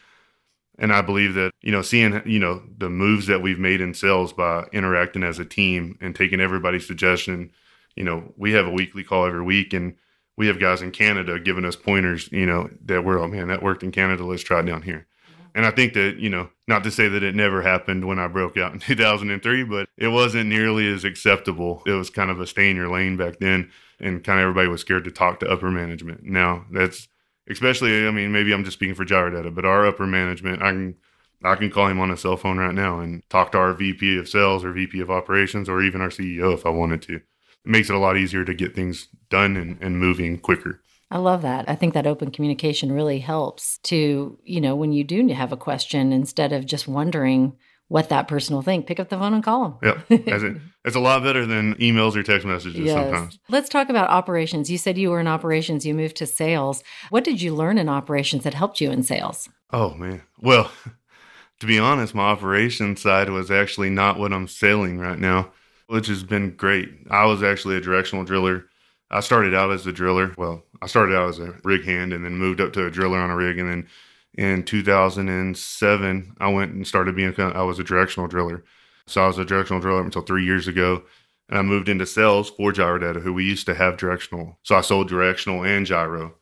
And 0.82 0.92
I 0.92 1.02
believe 1.02 1.36
that, 1.36 1.52
you 1.62 1.72
know, 1.72 1.84
seeing, 1.84 2.24
you 2.26 2.40
know, 2.40 2.64
the 2.76 2.90
moves 2.90 3.28
that 3.28 3.44
we've 3.44 3.60
made 3.60 3.82
in 3.82 3.94
sales 3.94 4.34
by 4.34 4.66
interacting 4.74 5.22
as 5.22 5.38
a 5.38 5.46
team 5.46 5.96
and 6.02 6.16
taking 6.16 6.42
everybody's 6.42 6.88
suggestion, 6.88 7.52
you 7.96 8.04
know, 8.04 8.34
we 8.36 8.54
have 8.54 8.66
a 8.66 8.72
weekly 8.72 9.04
call 9.04 9.28
every 9.28 9.44
week 9.44 9.74
and 9.74 9.96
we 10.38 10.48
have 10.48 10.60
guys 10.60 10.82
in 10.82 10.90
Canada 10.90 11.40
giving 11.40 11.66
us 11.66 11.76
pointers, 11.76 12.32
you 12.32 12.48
know, 12.48 12.68
that 12.86 13.06
we're, 13.06 13.20
oh 13.20 13.28
man, 13.28 13.50
that 13.50 13.62
worked 13.62 13.84
in 13.84 13.92
Canada. 13.92 14.26
Let's 14.26 14.42
try 14.42 14.62
it 14.62 14.66
down 14.66 14.82
here. 14.82 15.06
And 15.54 15.68
I 15.68 15.72
think 15.72 15.94
that, 15.94 16.16
you 16.18 16.30
know, 16.30 16.50
not 16.68 16.84
to 16.86 16.92
say 16.92 17.08
that 17.10 17.22
it 17.22 17.36
never 17.36 17.62
happened 17.62 18.08
when 18.08 18.18
I 18.18 18.28
broke 18.28 18.58
out 18.58 18.74
in 18.74 18.80
2003, 18.80 19.64
but 19.66 19.88
it 19.98 20.08
wasn't 20.08 20.50
nearly 20.50 20.92
as 20.92 21.04
acceptable. 21.04 21.84
It 21.86 21.92
was 21.92 22.10
kind 22.10 22.32
of 22.32 22.40
a 22.40 22.48
stay 22.48 22.72
in 22.72 22.76
your 22.76 22.90
lane 22.90 23.18
back 23.18 23.38
then. 23.38 23.70
And 24.00 24.24
kind 24.24 24.40
of 24.40 24.44
everybody 24.44 24.68
was 24.68 24.82
scared 24.82 25.04
to 25.04 25.12
talk 25.12 25.42
to 25.42 25.52
upper 25.52 25.70
management. 25.70 26.24
Now 26.24 26.66
that's 26.72 27.08
especially, 27.50 28.08
I 28.08 28.12
mean, 28.12 28.32
maybe 28.32 28.54
I'm 28.54 28.64
just 28.64 28.78
speaking 28.78 28.96
for 28.96 29.06
Gyrodata, 29.06 29.54
but 29.54 29.66
our 29.66 29.86
upper 29.86 30.08
management, 30.08 30.62
I 30.62 30.72
can 30.72 30.96
I 31.44 31.56
can 31.56 31.72
call 31.72 31.88
him 31.88 32.00
on 32.00 32.12
a 32.12 32.18
cell 32.18 32.38
phone 32.38 32.58
right 32.58 32.74
now 32.74 33.00
and 33.00 33.28
talk 33.30 33.52
to 33.52 33.58
our 33.58 33.74
VP 33.74 34.18
of 34.18 34.30
sales 34.30 34.64
or 34.64 34.72
VP 34.74 35.00
of 35.00 35.10
operations 35.10 35.68
or 35.68 35.82
even 35.82 36.02
our 36.02 36.10
CEO 36.10 36.54
if 36.54 36.66
I 36.66 36.70
wanted 36.70 37.02
to. 37.04 37.16
It 37.16 37.24
makes 37.66 37.90
it 37.90 37.96
a 37.96 38.00
lot 38.00 38.18
easier 38.18 38.46
to 38.46 38.54
get 38.54 38.76
things 38.76 39.08
done 39.30 39.58
and, 39.58 39.78
and 39.82 40.00
moving 40.00 40.38
quicker. 40.38 40.82
I 41.10 41.18
love 41.18 41.42
that. 41.42 41.68
I 41.68 41.76
think 41.76 41.94
that 41.94 42.08
open 42.08 42.32
communication 42.32 42.92
really 42.92 43.20
helps 43.20 43.80
to, 43.80 44.40
you 44.44 44.62
know, 44.62 44.76
when 44.76 44.94
you 44.94 45.04
do 45.04 45.28
have 45.30 45.52
a 45.52 45.58
question, 45.58 46.14
instead 46.14 46.54
of 46.54 46.66
just 46.66 46.88
wondering 46.88 47.58
what 47.90 48.10
that 48.10 48.30
person 48.30 48.56
will 48.56 48.62
think, 48.62 48.88
pick 48.88 49.00
up 49.00 49.10
the 49.10 49.18
phone 49.18 49.34
and 49.34 49.44
call 49.44 49.78
them. 49.82 50.06
Yeah. 50.10 50.18
it, 50.18 50.62
it's 50.84 50.96
a 50.96 51.00
lot 51.00 51.22
better 51.22 51.46
than 51.46 51.76
emails 51.76 52.16
or 52.16 52.24
text 52.24 52.46
messages 52.46 52.80
yes. 52.80 52.94
sometimes. 52.94 53.40
Let's 53.50 53.70
talk 53.70 53.90
about 53.90 54.10
operations. 54.10 54.72
You 54.72 54.78
said 54.78 54.98
you 54.98 55.12
were 55.12 55.20
in 55.20 55.28
operations, 55.28 55.86
you 55.86 55.94
moved 55.94 56.18
to 56.18 56.26
sales. 56.26 56.84
What 57.10 57.24
did 57.24 57.42
you 57.42 57.54
learn 57.54 57.78
in 57.78 57.88
operations 57.88 58.44
that 58.44 58.54
helped 58.54 58.82
you 58.82 58.90
in 58.90 59.04
sales? 59.04 59.48
Oh, 59.72 59.94
man. 59.94 60.24
Well, 60.42 60.72
to 61.60 61.66
be 61.66 61.78
honest, 61.78 62.16
my 62.16 62.24
operations 62.24 63.02
side 63.02 63.30
was 63.30 63.52
actually 63.52 63.92
not 63.92 64.18
what 64.18 64.34
I'm 64.34 64.48
selling 64.48 64.98
right 64.98 65.20
now, 65.20 65.52
which 65.88 66.08
has 66.08 66.24
been 66.24 66.56
great. 66.56 66.90
I 67.12 67.26
was 67.26 67.44
actually 67.44 67.76
a 67.78 67.82
directional 67.82 68.26
driller. 68.26 68.66
I 69.12 69.20
started 69.20 69.54
out 69.54 69.72
as 69.72 69.86
a 69.86 69.92
driller. 69.92 70.34
Well, 70.38 70.64
I 70.82 70.88
started 70.88 71.16
out 71.16 71.30
as 71.30 71.40
a 71.40 71.54
rig 71.64 71.84
hand 71.84 72.12
and 72.12 72.26
then 72.26 72.38
moved 72.38 72.60
up 72.60 72.74
to 72.74 72.88
a 72.88 72.92
driller 72.92 73.20
on 73.20 73.30
a 73.30 73.36
rig. 73.36 73.60
And 73.60 73.70
then 73.70 73.88
in 74.34 74.64
2007, 74.64 76.36
I 76.40 76.48
went 76.48 76.72
and 76.72 76.88
started 76.88 77.16
being, 77.16 77.36
I 77.38 77.62
was 77.62 77.78
a 77.78 77.84
directional 77.84 78.28
driller. 78.28 78.64
So 79.12 79.24
I 79.24 79.28
was 79.28 79.38
a 79.38 79.46
directional 79.46 79.82
driller 79.82 80.02
until 80.02 80.22
three 80.22 80.46
years 80.46 80.68
ago. 80.68 81.04
And 81.50 81.60
I 81.60 81.62
moved 81.64 81.90
into 81.90 82.06
sales 82.06 82.50
for 82.50 82.72
Gyrodata, 82.72 83.22
who 83.22 83.34
we 83.34 83.44
used 83.44 83.66
to 83.66 83.76
have 83.76 83.98
directional. 83.98 84.58
So 84.64 84.76
I 84.76 84.82
sold 84.82 85.10
directional 85.10 85.64
and 85.66 85.86
gyro. 85.86 86.36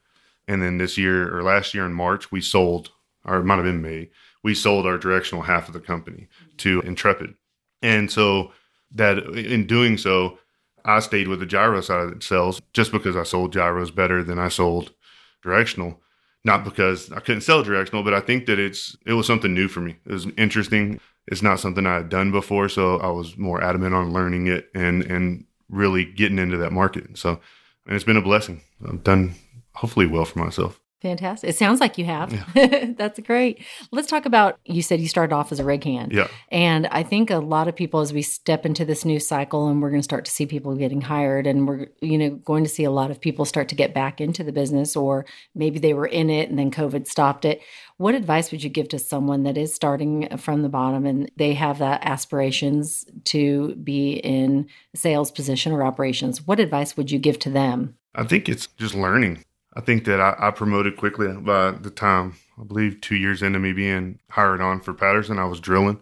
And 0.47 0.61
then 0.61 0.77
this 0.77 0.97
year 0.97 1.35
or 1.35 1.41
last 1.41 1.73
year 1.73 1.85
in 1.85 1.93
March, 1.93 2.31
we 2.31 2.41
sold, 2.41 2.91
or 3.25 3.37
it 3.37 3.43
might 3.43 3.55
have 3.55 3.65
been 3.65 3.81
May, 3.81 4.09
we 4.43 4.53
sold 4.53 4.85
our 4.85 4.97
directional 4.97 5.43
half 5.43 5.67
of 5.67 5.73
the 5.73 5.79
company 5.79 6.27
mm-hmm. 6.27 6.57
to 6.57 6.81
Intrepid. 6.81 7.33
And 7.81 8.11
so 8.11 8.51
that 8.91 9.17
in 9.17 9.65
doing 9.65 9.97
so, 9.97 10.37
I 10.85 10.99
stayed 10.99 11.27
with 11.27 11.39
the 11.39 11.45
gyro 11.45 11.81
side 11.81 12.13
of 12.13 12.23
sales 12.23 12.61
just 12.73 12.91
because 12.91 13.15
I 13.15 13.23
sold 13.23 13.53
gyros 13.53 13.91
better 13.91 14.23
than 14.23 14.39
I 14.39 14.47
sold 14.47 14.93
directional. 15.41 15.99
Not 16.45 16.63
because 16.63 17.11
I 17.11 17.19
couldn't 17.19 17.41
sell 17.41 17.63
directional, 17.63 18.03
but 18.03 18.13
I 18.13 18.21
think 18.21 18.45
that 18.45 18.59
it's 18.59 18.95
it 19.05 19.13
was 19.13 19.27
something 19.27 19.53
new 19.53 19.67
for 19.67 19.81
me. 19.81 19.97
It 20.05 20.11
was 20.11 20.27
interesting. 20.37 20.99
It's 21.31 21.43
not 21.43 21.59
something 21.59 21.85
I 21.85 21.95
had 21.95 22.09
done 22.09 22.31
before, 22.31 22.69
so 22.69 22.97
I 22.97 23.07
was 23.07 23.37
more 23.37 23.63
adamant 23.63 23.93
on 23.93 24.11
learning 24.11 24.47
it 24.47 24.69
and 24.73 25.03
and 25.03 25.45
really 25.69 26.03
getting 26.03 26.39
into 26.39 26.57
that 26.57 26.71
market. 26.71 27.17
So 27.17 27.39
and 27.85 27.95
it's 27.95 28.03
been 28.03 28.17
a 28.17 28.21
blessing. 28.21 28.61
I've 28.87 29.03
done 29.03 29.35
hopefully 29.73 30.07
well 30.07 30.25
for 30.25 30.39
myself. 30.39 30.79
Fantastic. 31.01 31.51
It 31.51 31.55
sounds 31.55 31.79
like 31.79 31.97
you 31.97 32.03
have. 32.05 32.33
Yeah. 32.55 32.91
That's 32.97 33.19
great. 33.21 33.63
Let's 33.91 34.09
talk 34.09 34.25
about 34.25 34.59
you 34.65 34.81
said 34.81 34.99
you 34.99 35.07
started 35.07 35.33
off 35.33 35.51
as 35.53 35.59
a 35.59 35.63
rig 35.63 35.83
hand. 35.85 36.11
Yeah. 36.11 36.27
And 36.49 36.87
I 36.87 37.03
think 37.03 37.31
a 37.31 37.37
lot 37.37 37.69
of 37.69 37.75
people 37.75 38.01
as 38.01 38.11
we 38.11 38.21
step 38.21 38.65
into 38.65 38.83
this 38.83 39.05
new 39.05 39.19
cycle 39.19 39.69
and 39.69 39.81
we're 39.81 39.91
going 39.91 40.01
to 40.01 40.03
start 40.03 40.25
to 40.25 40.31
see 40.31 40.45
people 40.45 40.75
getting 40.75 40.99
hired 40.99 41.47
and 41.47 41.67
we're 41.67 41.87
you 42.01 42.17
know 42.17 42.31
going 42.31 42.65
to 42.65 42.69
see 42.69 42.83
a 42.83 42.91
lot 42.91 43.11
of 43.11 43.21
people 43.21 43.45
start 43.45 43.69
to 43.69 43.75
get 43.75 43.93
back 43.93 44.19
into 44.19 44.43
the 44.43 44.51
business 44.51 44.97
or 44.97 45.25
maybe 45.55 45.79
they 45.79 45.93
were 45.93 46.05
in 46.05 46.29
it 46.29 46.49
and 46.49 46.59
then 46.59 46.69
COVID 46.69 47.07
stopped 47.07 47.45
it. 47.45 47.61
What 47.95 48.13
advice 48.13 48.51
would 48.51 48.63
you 48.63 48.69
give 48.69 48.89
to 48.89 48.99
someone 48.99 49.43
that 49.43 49.57
is 49.57 49.73
starting 49.73 50.37
from 50.37 50.63
the 50.63 50.69
bottom 50.69 51.05
and 51.05 51.31
they 51.37 51.53
have 51.53 51.79
that 51.79 52.01
aspirations 52.03 53.05
to 53.25 53.75
be 53.75 54.13
in 54.13 54.67
sales 54.95 55.31
position 55.31 55.71
or 55.71 55.83
operations? 55.83 56.45
What 56.45 56.59
advice 56.59 56.97
would 56.97 57.09
you 57.09 57.19
give 57.19 57.39
to 57.39 57.49
them? 57.49 57.95
I 58.15 58.23
think 58.25 58.49
it's 58.49 58.67
just 58.77 58.95
learning 58.95 59.43
I 59.79 59.81
think 59.81 60.03
that 60.05 60.19
I, 60.19 60.35
I, 60.37 60.51
promoted 60.51 60.97
quickly 60.97 61.31
by 61.31 61.71
the 61.71 61.89
time 61.89 62.35
I 62.59 62.65
believe 62.65 62.99
two 62.99 63.15
years 63.15 63.41
into 63.41 63.59
me 63.59 63.71
being 63.71 64.19
hired 64.29 64.59
on 64.59 64.81
for 64.81 64.93
Patterson. 64.93 65.39
I 65.39 65.45
was 65.45 65.61
drilling. 65.61 66.01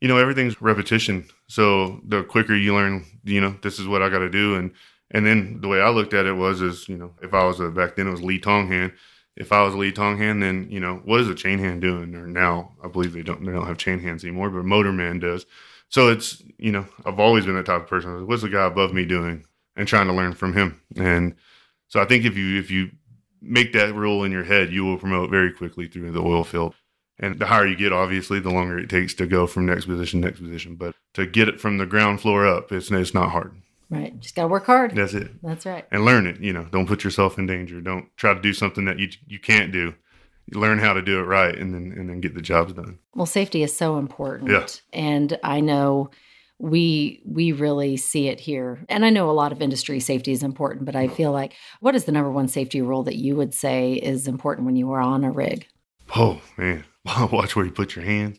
You 0.00 0.08
know, 0.08 0.16
everything's 0.16 0.62
repetition. 0.62 1.26
So 1.46 2.00
the 2.08 2.24
quicker 2.24 2.56
you 2.56 2.74
learn, 2.74 3.04
you 3.22 3.42
know, 3.42 3.56
this 3.60 3.78
is 3.78 3.86
what 3.86 4.00
I 4.00 4.08
got 4.08 4.20
to 4.20 4.30
do, 4.30 4.54
and 4.54 4.70
and 5.10 5.26
then 5.26 5.60
the 5.60 5.68
way 5.68 5.82
I 5.82 5.90
looked 5.90 6.14
at 6.14 6.24
it 6.24 6.32
was, 6.32 6.62
is 6.62 6.88
you 6.88 6.96
know, 6.96 7.12
if 7.20 7.34
I 7.34 7.44
was 7.44 7.60
a 7.60 7.68
back 7.68 7.96
then 7.96 8.06
it 8.06 8.10
was 8.10 8.22
lead 8.22 8.42
tong 8.42 8.68
hand. 8.68 8.92
If 9.36 9.52
I 9.52 9.62
was 9.64 9.74
lead 9.74 9.96
tong 9.96 10.16
hand, 10.16 10.42
then 10.42 10.68
you 10.70 10.80
know, 10.80 11.02
what 11.04 11.20
is 11.20 11.28
a 11.28 11.34
chain 11.34 11.58
hand 11.58 11.82
doing? 11.82 12.14
Or 12.14 12.26
now 12.26 12.72
I 12.82 12.88
believe 12.88 13.12
they 13.12 13.22
don't 13.22 13.44
they 13.44 13.52
don't 13.52 13.66
have 13.66 13.76
chain 13.76 13.98
hands 13.98 14.24
anymore, 14.24 14.48
but 14.48 14.64
motorman 14.64 15.20
does. 15.20 15.44
So 15.90 16.08
it's 16.08 16.42
you 16.56 16.72
know, 16.72 16.86
I've 17.04 17.20
always 17.20 17.44
been 17.44 17.56
that 17.56 17.66
type 17.66 17.82
of 17.82 17.86
person. 17.86 18.26
What's 18.26 18.40
the 18.40 18.48
guy 18.48 18.64
above 18.64 18.94
me 18.94 19.04
doing? 19.04 19.44
And 19.76 19.86
trying 19.86 20.06
to 20.06 20.14
learn 20.14 20.32
from 20.32 20.54
him 20.54 20.80
and 20.96 21.34
so 21.94 22.00
I 22.02 22.06
think 22.06 22.24
if 22.24 22.36
you 22.36 22.58
if 22.58 22.72
you 22.72 22.90
make 23.40 23.72
that 23.74 23.94
rule 23.94 24.24
in 24.24 24.32
your 24.32 24.42
head, 24.42 24.72
you 24.72 24.84
will 24.84 24.98
promote 24.98 25.30
very 25.30 25.52
quickly 25.52 25.86
through 25.86 26.10
the 26.10 26.20
oil 26.20 26.42
field. 26.42 26.74
And 27.20 27.38
the 27.38 27.46
higher 27.46 27.68
you 27.68 27.76
get, 27.76 27.92
obviously, 27.92 28.40
the 28.40 28.50
longer 28.50 28.76
it 28.80 28.90
takes 28.90 29.14
to 29.14 29.28
go 29.28 29.46
from 29.46 29.66
next 29.66 29.84
position 29.84 30.20
next 30.20 30.40
position. 30.40 30.74
But 30.74 30.96
to 31.12 31.24
get 31.24 31.48
it 31.48 31.60
from 31.60 31.78
the 31.78 31.86
ground 31.86 32.20
floor 32.20 32.48
up, 32.48 32.72
it's 32.72 32.90
it's 32.90 33.14
not 33.14 33.30
hard. 33.30 33.54
Right. 33.90 34.18
Just 34.18 34.34
gotta 34.34 34.48
work 34.48 34.66
hard. 34.66 34.96
That's 34.96 35.14
it. 35.14 35.40
That's 35.40 35.66
right. 35.66 35.86
And 35.92 36.04
learn 36.04 36.26
it. 36.26 36.40
You 36.40 36.52
know, 36.52 36.66
don't 36.72 36.88
put 36.88 37.04
yourself 37.04 37.38
in 37.38 37.46
danger. 37.46 37.80
Don't 37.80 38.06
try 38.16 38.34
to 38.34 38.40
do 38.40 38.52
something 38.52 38.86
that 38.86 38.98
you 38.98 39.10
you 39.28 39.38
can't 39.38 39.70
do. 39.70 39.94
You 40.46 40.58
learn 40.58 40.80
how 40.80 40.94
to 40.94 41.00
do 41.00 41.20
it 41.20 41.26
right, 41.26 41.56
and 41.56 41.72
then 41.72 41.96
and 41.96 42.10
then 42.10 42.20
get 42.20 42.34
the 42.34 42.42
jobs 42.42 42.72
done. 42.72 42.98
Well, 43.14 43.24
safety 43.24 43.62
is 43.62 43.76
so 43.76 43.98
important. 43.98 44.50
Yeah. 44.50 44.66
And 44.92 45.38
I 45.44 45.60
know 45.60 46.10
we 46.58 47.20
we 47.24 47.52
really 47.52 47.96
see 47.96 48.28
it 48.28 48.40
here. 48.40 48.84
And 48.88 49.04
i 49.04 49.10
know 49.10 49.30
a 49.30 49.32
lot 49.32 49.52
of 49.52 49.60
industry 49.60 50.00
safety 50.00 50.32
is 50.32 50.42
important 50.42 50.84
but 50.84 50.96
i 50.96 51.08
feel 51.08 51.32
like 51.32 51.54
what 51.80 51.94
is 51.94 52.04
the 52.04 52.12
number 52.12 52.30
one 52.30 52.48
safety 52.48 52.80
rule 52.80 53.02
that 53.04 53.16
you 53.16 53.36
would 53.36 53.54
say 53.54 53.94
is 53.94 54.28
important 54.28 54.66
when 54.66 54.76
you 54.76 54.92
are 54.92 55.00
on 55.00 55.24
a 55.24 55.30
rig? 55.30 55.66
Oh 56.14 56.40
man. 56.56 56.84
Watch 57.04 57.54
where 57.54 57.66
you 57.66 57.70
put 57.70 57.94
your 57.94 58.04
hands 58.04 58.38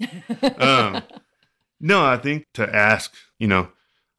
um, 0.57 1.03
no 1.79 2.03
i 2.03 2.17
think 2.17 2.47
to 2.53 2.75
ask 2.75 3.13
you 3.37 3.47
know 3.47 3.67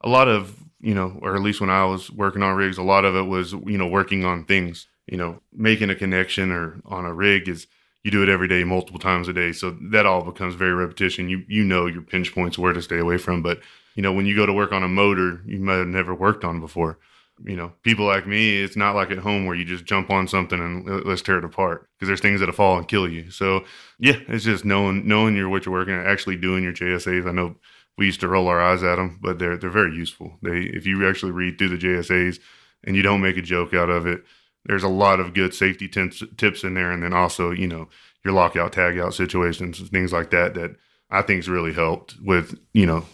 a 0.02 0.08
lot 0.08 0.28
of 0.28 0.56
you 0.80 0.94
know 0.94 1.18
or 1.20 1.34
at 1.34 1.42
least 1.42 1.60
when 1.60 1.70
i 1.70 1.84
was 1.84 2.12
working 2.12 2.42
on 2.42 2.54
rigs 2.54 2.78
a 2.78 2.82
lot 2.82 3.04
of 3.04 3.16
it 3.16 3.26
was 3.26 3.52
you 3.52 3.76
know 3.76 3.88
working 3.88 4.24
on 4.24 4.44
things 4.44 4.86
you 5.08 5.16
know 5.16 5.40
making 5.52 5.90
a 5.90 5.96
connection 5.96 6.52
or 6.52 6.80
on 6.84 7.04
a 7.04 7.12
rig 7.12 7.48
is 7.48 7.66
you 8.06 8.12
do 8.12 8.22
it 8.22 8.28
every 8.28 8.46
day 8.46 8.62
multiple 8.62 9.00
times 9.00 9.26
a 9.26 9.32
day. 9.32 9.50
So 9.50 9.76
that 9.90 10.06
all 10.06 10.22
becomes 10.22 10.54
very 10.54 10.72
repetition. 10.72 11.28
You 11.28 11.42
you 11.48 11.64
know 11.64 11.86
your 11.86 12.02
pinch 12.02 12.32
points 12.32 12.56
where 12.56 12.72
to 12.72 12.80
stay 12.80 12.98
away 12.98 13.18
from. 13.18 13.42
But 13.42 13.58
you 13.96 14.02
know, 14.02 14.12
when 14.12 14.26
you 14.26 14.36
go 14.36 14.46
to 14.46 14.52
work 14.52 14.72
on 14.72 14.84
a 14.84 14.88
motor 14.88 15.42
you 15.46 15.58
might 15.58 15.76
have 15.76 15.88
never 15.88 16.14
worked 16.14 16.44
on 16.44 16.60
before. 16.60 16.98
You 17.44 17.54
know, 17.56 17.72
people 17.82 18.06
like 18.06 18.26
me, 18.26 18.62
it's 18.62 18.76
not 18.76 18.94
like 18.94 19.10
at 19.10 19.18
home 19.18 19.44
where 19.44 19.54
you 19.54 19.64
just 19.64 19.84
jump 19.84 20.10
on 20.10 20.26
something 20.26 20.58
and 20.58 21.04
let's 21.04 21.20
tear 21.20 21.36
it 21.36 21.44
apart 21.44 21.86
because 21.94 22.08
there's 22.08 22.20
things 22.20 22.40
that'll 22.40 22.54
fall 22.54 22.78
and 22.78 22.88
kill 22.88 23.06
you. 23.06 23.30
So 23.30 23.64
yeah, 23.98 24.16
it's 24.28 24.44
just 24.44 24.64
knowing 24.64 25.06
knowing 25.06 25.36
your 25.36 25.50
what 25.50 25.66
you're 25.66 25.74
working 25.74 25.94
at, 25.94 26.06
actually 26.06 26.36
doing 26.36 26.62
your 26.62 26.72
JSAs. 26.72 27.28
I 27.28 27.32
know 27.32 27.56
we 27.98 28.06
used 28.06 28.20
to 28.20 28.28
roll 28.28 28.48
our 28.48 28.60
eyes 28.60 28.82
at 28.82 28.96
them, 28.96 29.18
but 29.20 29.38
they're 29.38 29.58
they're 29.58 29.68
very 29.68 29.94
useful. 29.94 30.38
They 30.42 30.60
if 30.60 30.86
you 30.86 31.06
actually 31.06 31.32
read 31.32 31.58
through 31.58 31.76
the 31.76 31.86
JSAs 31.86 32.38
and 32.84 32.96
you 32.96 33.02
don't 33.02 33.20
make 33.20 33.36
a 33.36 33.42
joke 33.42 33.74
out 33.74 33.90
of 33.90 34.06
it, 34.06 34.24
there's 34.64 34.82
a 34.82 34.88
lot 34.88 35.20
of 35.20 35.34
good 35.34 35.52
safety 35.52 35.88
tips 35.88 36.22
tips 36.38 36.64
in 36.64 36.72
there, 36.72 36.90
and 36.90 37.02
then 37.02 37.12
also 37.12 37.50
you 37.50 37.66
know 37.66 37.88
your 38.24 38.32
lockout 38.32 38.72
tagout 38.72 39.12
situations 39.12 39.78
things 39.90 40.12
like 40.12 40.30
that 40.30 40.54
that 40.54 40.74
I 41.10 41.22
think's 41.22 41.48
really 41.48 41.72
helped 41.72 42.16
with 42.24 42.58
you 42.72 42.86
know 42.86 43.04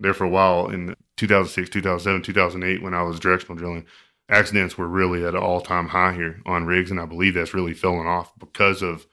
there 0.00 0.14
for 0.14 0.24
a 0.24 0.28
while 0.28 0.68
in 0.68 0.96
2006, 1.16 1.70
2007, 1.70 2.22
2008 2.22 2.82
when 2.82 2.94
I 2.94 3.02
was 3.02 3.20
directional 3.20 3.56
drilling. 3.56 3.86
Accidents 4.28 4.78
were 4.78 4.88
really 4.88 5.24
at 5.24 5.34
an 5.34 5.42
all 5.42 5.60
time 5.60 5.88
high 5.88 6.14
here 6.14 6.40
on 6.46 6.64
rigs, 6.64 6.90
and 6.90 7.00
I 7.00 7.06
believe 7.06 7.34
that's 7.34 7.54
really 7.54 7.74
fallen 7.74 8.06
off 8.06 8.32
because 8.38 8.82
of 8.82 9.06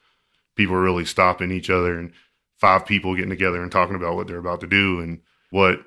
people 0.56 0.76
really 0.76 1.04
stopping 1.04 1.52
each 1.52 1.70
other 1.70 1.98
and 1.98 2.12
five 2.56 2.86
people 2.86 3.14
getting 3.14 3.30
together 3.30 3.62
and 3.62 3.70
talking 3.70 3.96
about 3.96 4.16
what 4.16 4.26
they're 4.26 4.38
about 4.38 4.60
to 4.60 4.66
do 4.66 5.00
and 5.00 5.20
what 5.50 5.80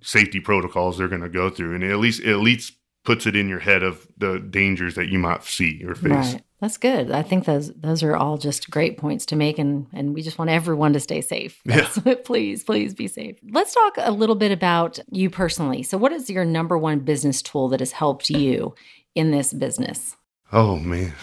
safety 0.00 0.40
protocols 0.40 0.98
they're 0.98 1.08
going 1.08 1.20
to 1.22 1.28
go 1.28 1.50
through, 1.50 1.74
and 1.74 1.84
at 1.84 1.98
least 1.98 2.22
at 2.24 2.38
least 2.38 2.74
puts 3.04 3.26
it 3.26 3.36
in 3.36 3.48
your 3.48 3.60
head 3.60 3.82
of 3.82 4.06
the 4.16 4.38
dangers 4.38 4.94
that 4.94 5.08
you 5.08 5.18
might 5.18 5.44
see 5.44 5.82
or 5.84 5.94
face. 5.94 6.34
Right. 6.34 6.42
That's 6.60 6.76
good. 6.76 7.12
I 7.12 7.22
think 7.22 7.44
those 7.44 7.72
those 7.74 8.02
are 8.02 8.16
all 8.16 8.36
just 8.36 8.70
great 8.70 8.98
points 8.98 9.26
to 9.26 9.36
make 9.36 9.58
and 9.58 9.86
and 9.92 10.12
we 10.12 10.22
just 10.22 10.38
want 10.38 10.50
everyone 10.50 10.92
to 10.94 11.00
stay 11.00 11.20
safe. 11.20 11.60
Yeah. 11.64 11.88
please, 12.24 12.64
please 12.64 12.94
be 12.94 13.06
safe. 13.06 13.36
Let's 13.48 13.74
talk 13.74 13.94
a 13.98 14.10
little 14.10 14.34
bit 14.34 14.50
about 14.50 14.98
you 15.10 15.30
personally. 15.30 15.84
So 15.84 15.96
what 15.96 16.12
is 16.12 16.28
your 16.28 16.44
number 16.44 16.76
one 16.76 17.00
business 17.00 17.42
tool 17.42 17.68
that 17.68 17.80
has 17.80 17.92
helped 17.92 18.28
you 18.28 18.74
in 19.14 19.30
this 19.30 19.52
business? 19.52 20.16
Oh 20.52 20.76
man. 20.76 21.14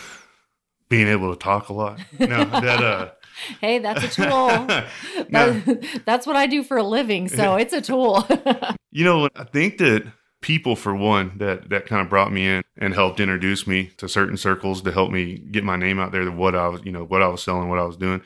Being 0.88 1.08
able 1.08 1.34
to 1.34 1.40
talk 1.40 1.68
a 1.70 1.74
lot. 1.74 2.00
No, 2.18 2.46
that 2.46 2.84
uh 2.84 3.12
Hey, 3.60 3.80
that's 3.80 4.04
a 4.04 4.08
tool. 4.08 4.48
that, 5.30 6.02
that's 6.06 6.26
what 6.26 6.38
I 6.38 6.48
do 6.48 6.64
for 6.64 6.78
a 6.78 6.84
living, 6.84 7.28
so 7.28 7.56
it's 7.56 7.74
a 7.74 7.82
tool. 7.82 8.26
you 8.92 9.04
know, 9.04 9.28
I 9.36 9.44
think 9.44 9.78
that 9.80 10.10
people 10.46 10.76
for 10.76 10.94
one 10.96 11.28
that 11.38 11.70
that 11.70 11.84
kind 11.88 12.02
of 12.04 12.10
brought 12.10 12.32
me 12.32 12.44
in 12.48 12.64
and 12.78 12.94
helped 12.94 13.20
introduce 13.20 13.66
me 13.66 13.80
to 13.98 14.08
certain 14.08 14.38
circles 14.38 14.82
to 14.84 14.92
help 14.92 15.10
me 15.12 15.24
get 15.52 15.64
my 15.64 15.76
name 15.76 16.00
out 16.00 16.12
there 16.12 16.22
of 16.22 16.36
what 16.36 16.54
I 16.56 16.68
was 16.68 16.82
you 16.86 16.92
know 16.92 17.04
what 17.04 17.22
I 17.22 17.28
was 17.28 17.42
selling 17.44 17.68
what 17.70 17.80
I 17.80 17.84
was 17.84 17.98
doing 17.98 18.22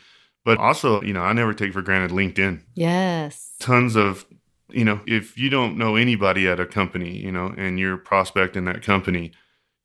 But 0.45 0.57
also, 0.57 1.01
you 1.01 1.13
know, 1.13 1.21
I 1.21 1.33
never 1.33 1.53
take 1.53 1.73
for 1.73 1.81
granted 1.81 2.11
LinkedIn. 2.11 2.61
Yes. 2.73 3.55
Tons 3.59 3.95
of, 3.95 4.25
you 4.69 4.85
know, 4.85 4.99
if 5.05 5.37
you 5.37 5.49
don't 5.49 5.77
know 5.77 5.95
anybody 5.95 6.47
at 6.47 6.59
a 6.59 6.65
company, 6.65 7.17
you 7.17 7.31
know, 7.31 7.53
and 7.57 7.77
you're 7.79 7.97
prospecting 7.97 8.65
that 8.65 8.81
company, 8.81 9.31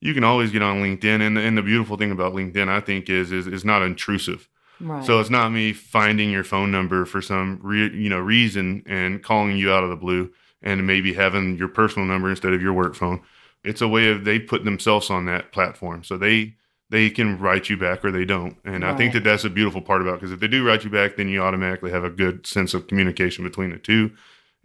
you 0.00 0.14
can 0.14 0.24
always 0.24 0.50
get 0.52 0.62
on 0.62 0.82
LinkedIn. 0.82 1.20
And, 1.26 1.36
and 1.38 1.58
the 1.58 1.62
beautiful 1.62 1.96
thing 1.96 2.12
about 2.12 2.34
LinkedIn, 2.34 2.68
I 2.68 2.80
think, 2.80 3.10
is 3.10 3.32
is, 3.32 3.46
is 3.46 3.64
not 3.64 3.82
intrusive. 3.82 4.48
Right. 4.80 5.04
So 5.04 5.20
it's 5.20 5.30
not 5.30 5.50
me 5.50 5.72
finding 5.72 6.30
your 6.30 6.44
phone 6.44 6.70
number 6.70 7.04
for 7.04 7.20
some 7.22 7.60
re, 7.62 7.90
you 7.94 8.08
know 8.08 8.18
reason 8.18 8.82
and 8.86 9.22
calling 9.22 9.56
you 9.56 9.72
out 9.72 9.84
of 9.84 9.90
the 9.90 9.96
blue 9.96 10.30
and 10.64 10.84
maybe 10.86 11.12
having 11.14 11.56
your 11.56 11.68
personal 11.68 12.08
number 12.08 12.28
instead 12.28 12.52
of 12.52 12.60
your 12.60 12.72
work 12.72 12.96
phone. 12.96 13.20
It's 13.62 13.80
a 13.80 13.86
way 13.88 14.10
of 14.10 14.24
they 14.24 14.40
put 14.40 14.64
themselves 14.64 15.08
on 15.10 15.26
that 15.26 15.52
platform, 15.52 16.02
so 16.02 16.16
they 16.18 16.56
they 16.90 17.08
can 17.10 17.38
write 17.38 17.70
you 17.70 17.76
back 17.76 18.04
or 18.04 18.10
they 18.10 18.24
don't. 18.24 18.56
And 18.64 18.84
I 18.84 18.96
think 18.96 19.12
that 19.14 19.24
that's 19.24 19.44
a 19.44 19.50
beautiful 19.50 19.80
part 19.80 20.02
about 20.02 20.14
because 20.20 20.32
if 20.32 20.40
they 20.40 20.48
do 20.48 20.66
write 20.66 20.84
you 20.84 20.90
back, 20.90 21.16
then 21.16 21.28
you 21.28 21.40
automatically 21.40 21.90
have 21.92 22.04
a 22.04 22.10
good 22.10 22.46
sense 22.46 22.74
of 22.74 22.88
communication 22.88 23.42
between 23.44 23.70
the 23.70 23.78
two, 23.78 24.10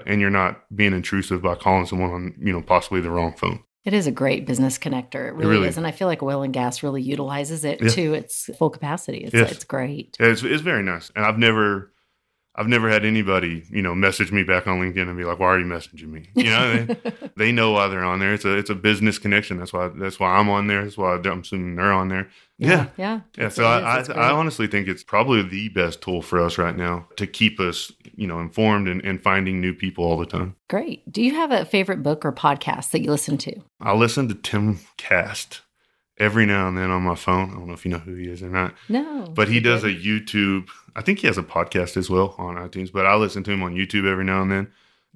and 0.06 0.20
you're 0.20 0.30
not 0.30 0.64
being 0.76 0.94
intrusive 0.94 1.42
by 1.44 1.56
calling 1.56 1.86
someone 1.86 2.10
on 2.12 2.36
you 2.40 2.52
know 2.52 2.62
possibly 2.62 3.00
the 3.02 3.12
wrong 3.12 3.34
phone. 3.38 3.64
It 3.86 3.94
is 3.94 4.06
a 4.06 4.12
great 4.12 4.46
business 4.46 4.78
connector. 4.78 5.30
It 5.30 5.34
really, 5.36 5.52
really 5.56 5.68
is. 5.70 5.78
And 5.78 5.88
I 5.88 5.92
feel 5.92 6.08
like 6.10 6.22
oil 6.22 6.44
and 6.44 6.54
gas 6.54 6.84
really 6.84 7.02
utilizes 7.02 7.64
it 7.64 7.82
Yeah. 7.82 7.90
to 7.92 8.14
its 8.14 8.50
full 8.60 8.70
capacity. 8.70 9.20
It's, 9.20 9.34
Yes. 9.34 9.52
it's 9.54 9.64
great. 9.64 10.18
Yeah, 10.20 10.28
it's, 10.28 10.44
it's 10.44 10.62
very 10.62 10.84
nice. 10.84 11.10
And 11.16 11.26
I've 11.26 11.38
never, 11.40 11.90
I've 12.60 12.68
never 12.68 12.90
had 12.90 13.06
anybody, 13.06 13.64
you 13.72 13.82
know, 13.82 13.96
message 13.96 14.34
me 14.34 14.44
back 14.44 14.68
on 14.68 14.82
LinkedIn 14.82 15.08
and 15.08 15.18
be 15.18 15.24
like, 15.24 15.40
"Why 15.40 15.48
are 15.48 15.60
you 15.60 15.66
messaging 15.66 16.10
me?" 16.10 16.30
You 16.36 16.44
know, 16.52 16.84
they, 16.84 16.98
they 17.38 17.52
know 17.54 17.72
why 17.72 17.88
they're 17.88 18.04
on 18.04 18.20
there. 18.20 18.34
It's 18.34 18.44
a, 18.44 18.58
it's 18.58 18.70
a 18.70 18.76
business 18.76 19.18
connection. 19.18 19.58
That's 19.58 19.72
why, 19.72 19.88
that's 19.88 20.20
why 20.20 20.32
I'm 20.38 20.50
on 20.50 20.68
there. 20.68 20.84
That's 20.84 20.98
why 20.98 21.16
I'm 21.16 21.40
assuming 21.40 21.76
they're 21.78 21.94
on 21.94 22.10
there. 22.10 22.28
Yeah, 22.58 22.88
Yeah. 22.98 23.22
yeah. 23.38 23.46
It's- 23.46 23.56
So 23.56 23.64
I. 23.66 24.00
I, 24.02 24.04
I 24.14 24.32
honestly 24.32 24.68
think 24.68 24.90
it's 24.90 25.04
probably 25.06 25.42
the 25.42 25.70
best 25.70 26.02
tool 26.02 26.22
for 26.22 26.42
us 26.42 26.58
right 26.58 26.76
now 26.76 27.08
to 27.16 27.26
keep 27.26 27.60
us, 27.62 27.94
you 28.18 28.28
know, 28.28 28.42
informed 28.42 28.90
and, 28.90 29.02
and 29.06 29.22
finding 29.22 29.62
new 29.62 29.74
people 29.74 30.04
all 30.04 30.18
the 30.18 30.26
time. 30.26 30.56
Great. 30.70 31.10
Do 31.10 31.22
you 31.24 31.36
have 31.36 31.52
a 31.52 31.64
favorite 31.64 32.04
book 32.04 32.26
or 32.26 32.34
podcast 32.34 32.92
that 32.92 33.02
you 33.02 33.10
listen 33.10 33.38
to? 33.38 33.56
I 33.80 33.94
listen 33.96 34.28
to 34.28 34.36
Tim 34.36 34.80
Cast 34.98 35.62
every 36.20 36.46
now 36.46 36.68
and 36.68 36.78
then 36.78 36.92
on 36.92 37.02
my 37.04 37.16
phone. 37.16 37.50
I 37.52 37.54
don't 37.54 37.68
know 37.68 37.74
if 37.74 37.86
you 37.86 37.92
know 37.92 38.00
who 38.00 38.14
he 38.16 38.28
is 38.28 38.44
or 38.44 38.50
not. 38.50 38.74
No. 38.90 39.24
But 39.34 39.48
he 39.48 39.60
does 39.60 39.84
a 39.84 39.88
YouTube. 39.94 40.68
I 40.96 41.02
think 41.02 41.20
he 41.20 41.28
has 41.28 41.38
a 41.38 41.44
podcast 41.44 41.96
as 41.98 42.10
well 42.10 42.36
on 42.38 42.56
iTunes. 42.56 42.92
But 42.92 43.06
I 43.06 43.16
listen 43.16 43.44
to 43.46 43.52
him 43.52 43.64
on 43.64 43.76
YouTube 43.76 44.06
every 44.10 44.26
now 44.26 44.42
and 44.42 44.52
then. 44.52 44.72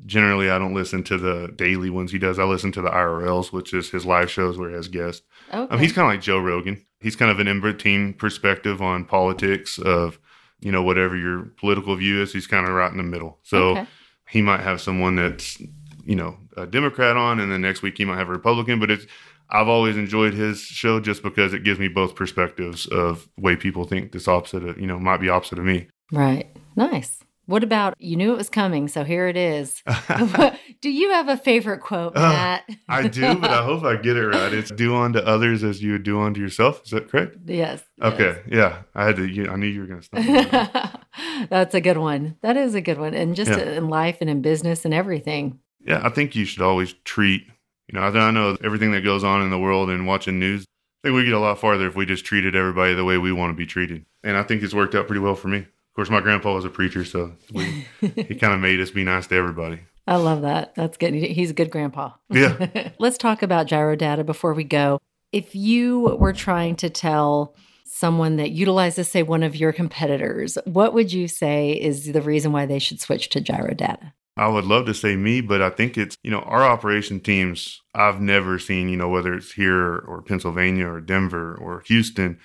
Generally, 0.06 0.50
I 0.50 0.58
don't 0.58 0.74
listen 0.74 1.04
to 1.04 1.18
the 1.18 1.54
daily 1.56 1.90
ones 1.90 2.12
he 2.12 2.18
does. 2.18 2.40
I 2.40 2.46
listen 2.46 2.72
to 2.74 2.82
the 2.82 2.90
IRLs, 2.90 3.52
which 3.52 3.74
is 3.74 3.92
his 3.92 4.06
live 4.06 4.30
shows 4.32 4.58
where 4.58 4.70
he 4.70 4.76
has 4.76 4.88
guests. 4.88 5.22
Okay. 5.54 5.72
Um, 5.74 5.80
he's 5.80 5.94
kind 5.94 6.08
of 6.08 6.14
like 6.14 6.22
Joe 6.22 6.40
Rogan. 6.40 6.84
He's 7.00 7.16
kind 7.16 7.30
of 7.30 7.40
an 7.40 7.48
in-between 7.48 8.14
perspective 8.14 8.82
on 8.82 9.06
politics 9.06 9.78
of, 9.78 10.18
you 10.62 10.72
know, 10.72 10.82
whatever 10.82 11.16
your 11.16 11.44
political 11.58 11.96
view 11.96 12.22
is. 12.24 12.34
He's 12.34 12.48
kind 12.48 12.66
of 12.68 12.74
right 12.74 12.90
in 12.92 12.98
the 12.98 13.04
middle. 13.04 13.38
So 13.44 13.72
Okay. 13.72 13.86
he 14.30 14.42
might 14.42 14.62
have 14.62 14.82
someone 14.82 15.16
that's, 15.16 15.62
you 16.06 16.16
know, 16.16 16.38
a 16.58 16.66
Democrat 16.66 17.16
on, 17.16 17.40
and 17.40 17.52
then 17.52 17.62
next 17.62 17.82
week 17.84 17.98
he 17.98 18.06
might 18.06 18.18
have 18.18 18.30
a 18.30 18.32
Republican. 18.32 18.80
But 18.80 18.90
it's 18.90 19.06
I've 19.54 19.68
always 19.68 19.96
enjoyed 19.96 20.34
his 20.34 20.62
show 20.62 21.00
just 21.00 21.22
because 21.24 21.54
it 21.54 21.64
gives 21.64 21.80
me 21.80 21.88
both 21.88 22.16
perspectives 22.16 22.86
of 22.88 23.30
way 23.38 23.56
people 23.56 23.86
think 23.86 24.12
this 24.12 24.28
opposite 24.28 24.64
of, 24.66 24.80
you 24.80 24.88
know, 24.88 25.00
might 25.00 25.18
be 25.22 25.30
opposite 25.30 25.60
of 25.60 25.66
me. 25.66 25.88
Right. 26.12 26.48
Nice. 26.76 27.20
What 27.46 27.62
about 27.64 27.94
you 28.00 28.16
knew 28.16 28.32
it 28.34 28.38
was 28.38 28.50
coming, 28.50 28.88
so 28.88 29.04
here 29.04 29.28
it 29.28 29.36
is. 29.36 29.84
do 30.82 30.90
you 30.90 31.12
have 31.12 31.28
a 31.28 31.36
favorite 31.36 31.82
quote, 31.82 32.16
Uh, 32.16 32.22
Matt? 32.22 32.64
I 32.88 33.08
do, 33.10 33.36
but 33.36 33.52
I 33.52 33.64
hope 33.66 33.84
I 33.84 33.98
get 33.98 34.16
it 34.16 34.28
right. 34.28 34.54
It's 34.54 34.72
do 34.72 34.96
unto 34.96 35.20
others 35.20 35.62
as 35.62 35.84
you 35.84 35.92
would 35.92 36.04
do 36.04 36.22
unto 36.22 36.40
yourself. 36.40 36.82
Is 36.86 36.92
that 36.92 37.10
correct? 37.10 37.36
yes. 37.46 37.84
Okay. 38.02 38.42
Yeah. 38.50 38.84
I 38.96 39.06
had 39.06 39.18
to, 39.18 39.28
you- 39.28 39.50
I 39.50 39.58
knew 39.58 39.68
you 39.68 39.82
were 39.82 39.88
going 39.88 40.02
to 40.02 40.06
stop. 40.06 41.02
That's 41.50 41.76
a 41.76 41.82
good 41.82 41.98
one. 41.98 42.38
That 42.42 42.56
is 42.58 42.76
a 42.76 42.82
good 42.82 42.98
one. 42.98 43.14
And 43.14 43.36
just 43.36 43.52
Yeah. 43.52 43.60
in 43.78 43.90
life 43.90 44.18
and 44.22 44.30
in 44.30 44.42
business 44.42 44.86
and 44.86 44.94
everything. 44.94 45.60
Yeah, 45.86 46.00
I 46.02 46.08
think 46.10 46.36
you 46.38 46.46
should 46.46 46.62
always 46.62 46.94
treat, 47.04 47.46
you 47.88 48.00
know, 48.00 48.06
I, 48.06 48.32
know 48.32 48.58
everything 48.64 48.92
that 48.92 49.02
goes 49.02 49.24
on 49.24 49.42
in 49.42 49.50
the 49.50 49.60
world 49.60 49.90
and 49.90 50.08
watching 50.08 50.40
news. 50.40 50.64
I 51.04 51.08
think 51.08 51.16
we 51.16 51.26
get 51.26 51.34
a 51.34 51.40
lot 51.40 51.60
farther 51.60 51.88
if 51.88 51.96
we 51.96 52.06
just 52.06 52.26
treated 52.26 52.56
everybody 52.56 52.94
the 52.94 53.04
way 53.04 53.18
we 53.18 53.34
want 53.34 53.52
to 53.52 53.58
be 53.58 53.66
treated. 53.66 54.06
And 54.24 54.38
I 54.38 54.44
think 54.44 54.64
it's 54.64 54.74
worked 54.74 54.96
out 54.96 55.08
pretty 55.08 55.20
well 55.20 55.36
for 55.36 55.50
me. 55.50 55.60
Of 55.60 55.96
course, 55.96 56.10
my 56.10 56.22
grandpa 56.22 56.54
was 56.54 56.66
a 56.66 56.70
preacher, 56.70 57.06
so 57.06 57.34
we, 57.52 57.86
he 58.02 58.36
kind 58.36 58.54
of 58.54 58.60
made 58.60 58.80
us 58.80 58.90
be 58.90 59.04
nice 59.04 59.28
to 59.28 59.36
everybody. 59.36 59.80
I 60.08 60.16
love 60.16 60.42
that. 60.42 60.76
That's 60.76 60.98
good. 60.98 61.14
He's 61.14 61.52
a 61.52 61.54
good 61.54 61.70
grandpa. 61.70 62.12
Yeah. 62.30 62.90
Let's 63.00 63.18
talk 63.18 63.42
about 63.42 63.68
Gyrodata 63.68 64.26
before 64.26 64.54
we 64.54 64.64
go. 64.64 65.00
If 65.32 65.56
you 65.56 66.18
were 66.20 66.34
trying 66.34 66.76
to 66.78 66.90
tell 66.90 67.56
someone 67.86 68.38
that 68.38 68.52
utilizes, 68.52 69.10
say, 69.10 69.24
one 69.24 69.44
of 69.44 69.56
your 69.56 69.72
competitors, 69.72 70.58
what 70.66 70.94
would 70.94 71.14
you 71.14 71.28
say 71.28 71.72
is 71.72 72.12
the 72.12 72.22
reason 72.22 72.52
why 72.52 72.66
they 72.66 72.80
should 72.80 73.00
switch 73.00 73.30
to 73.30 73.42
Gyrodata? 73.42 74.14
I 74.36 74.48
would 74.48 74.66
love 74.66 74.86
to 74.88 74.94
say 74.94 75.16
me, 75.16 75.42
but 75.42 75.62
I 75.62 75.70
think 75.70 75.98
it's, 75.98 76.18
you 76.24 76.32
know, 76.32 76.42
our 76.42 76.64
operation 76.64 77.20
teams, 77.20 77.82
I've 77.94 78.20
never 78.20 78.58
seen, 78.58 78.90
you 78.90 78.98
know, 78.98 79.10
whether 79.10 79.34
it's 79.34 79.52
here 79.52 79.98
or 79.98 80.24
Pennsylvania 80.24 80.88
or 80.88 81.02
Denver 81.02 81.56
or 81.56 81.82
Houston 81.86 82.40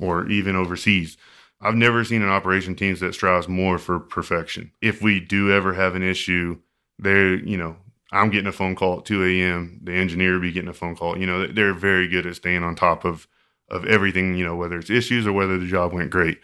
or 0.00 0.28
even 0.28 0.56
overseas. 0.56 1.16
I've 1.60 1.74
never 1.74 2.04
seen 2.04 2.22
an 2.22 2.28
operation 2.28 2.74
teams 2.74 3.00
that 3.00 3.14
strives 3.14 3.48
more 3.48 3.78
for 3.78 4.00
perfection. 4.00 4.72
If 4.80 5.00
we 5.00 5.20
do 5.20 5.52
ever 5.52 5.74
have 5.74 5.94
an 5.94 6.02
issue, 6.02 6.58
they're, 6.98 7.34
you 7.34 7.56
know, 7.56 7.76
I'm 8.10 8.30
getting 8.30 8.46
a 8.48 8.52
phone 8.52 8.74
call 8.74 8.98
at 8.98 9.04
2 9.04 9.24
a.m. 9.24 9.80
The 9.82 9.92
engineer 9.92 10.34
will 10.34 10.40
be 10.40 10.52
getting 10.52 10.70
a 10.70 10.74
phone 10.74 10.96
call. 10.96 11.18
You 11.18 11.26
know, 11.26 11.46
they're 11.46 11.74
very 11.74 12.08
good 12.08 12.26
at 12.26 12.36
staying 12.36 12.62
on 12.62 12.74
top 12.74 13.04
of 13.04 13.28
of 13.70 13.84
everything. 13.84 14.34
You 14.34 14.46
know, 14.46 14.56
whether 14.56 14.78
it's 14.78 14.90
issues 14.90 15.26
or 15.26 15.32
whether 15.32 15.58
the 15.58 15.66
job 15.66 15.92
went 15.92 16.10
great. 16.10 16.38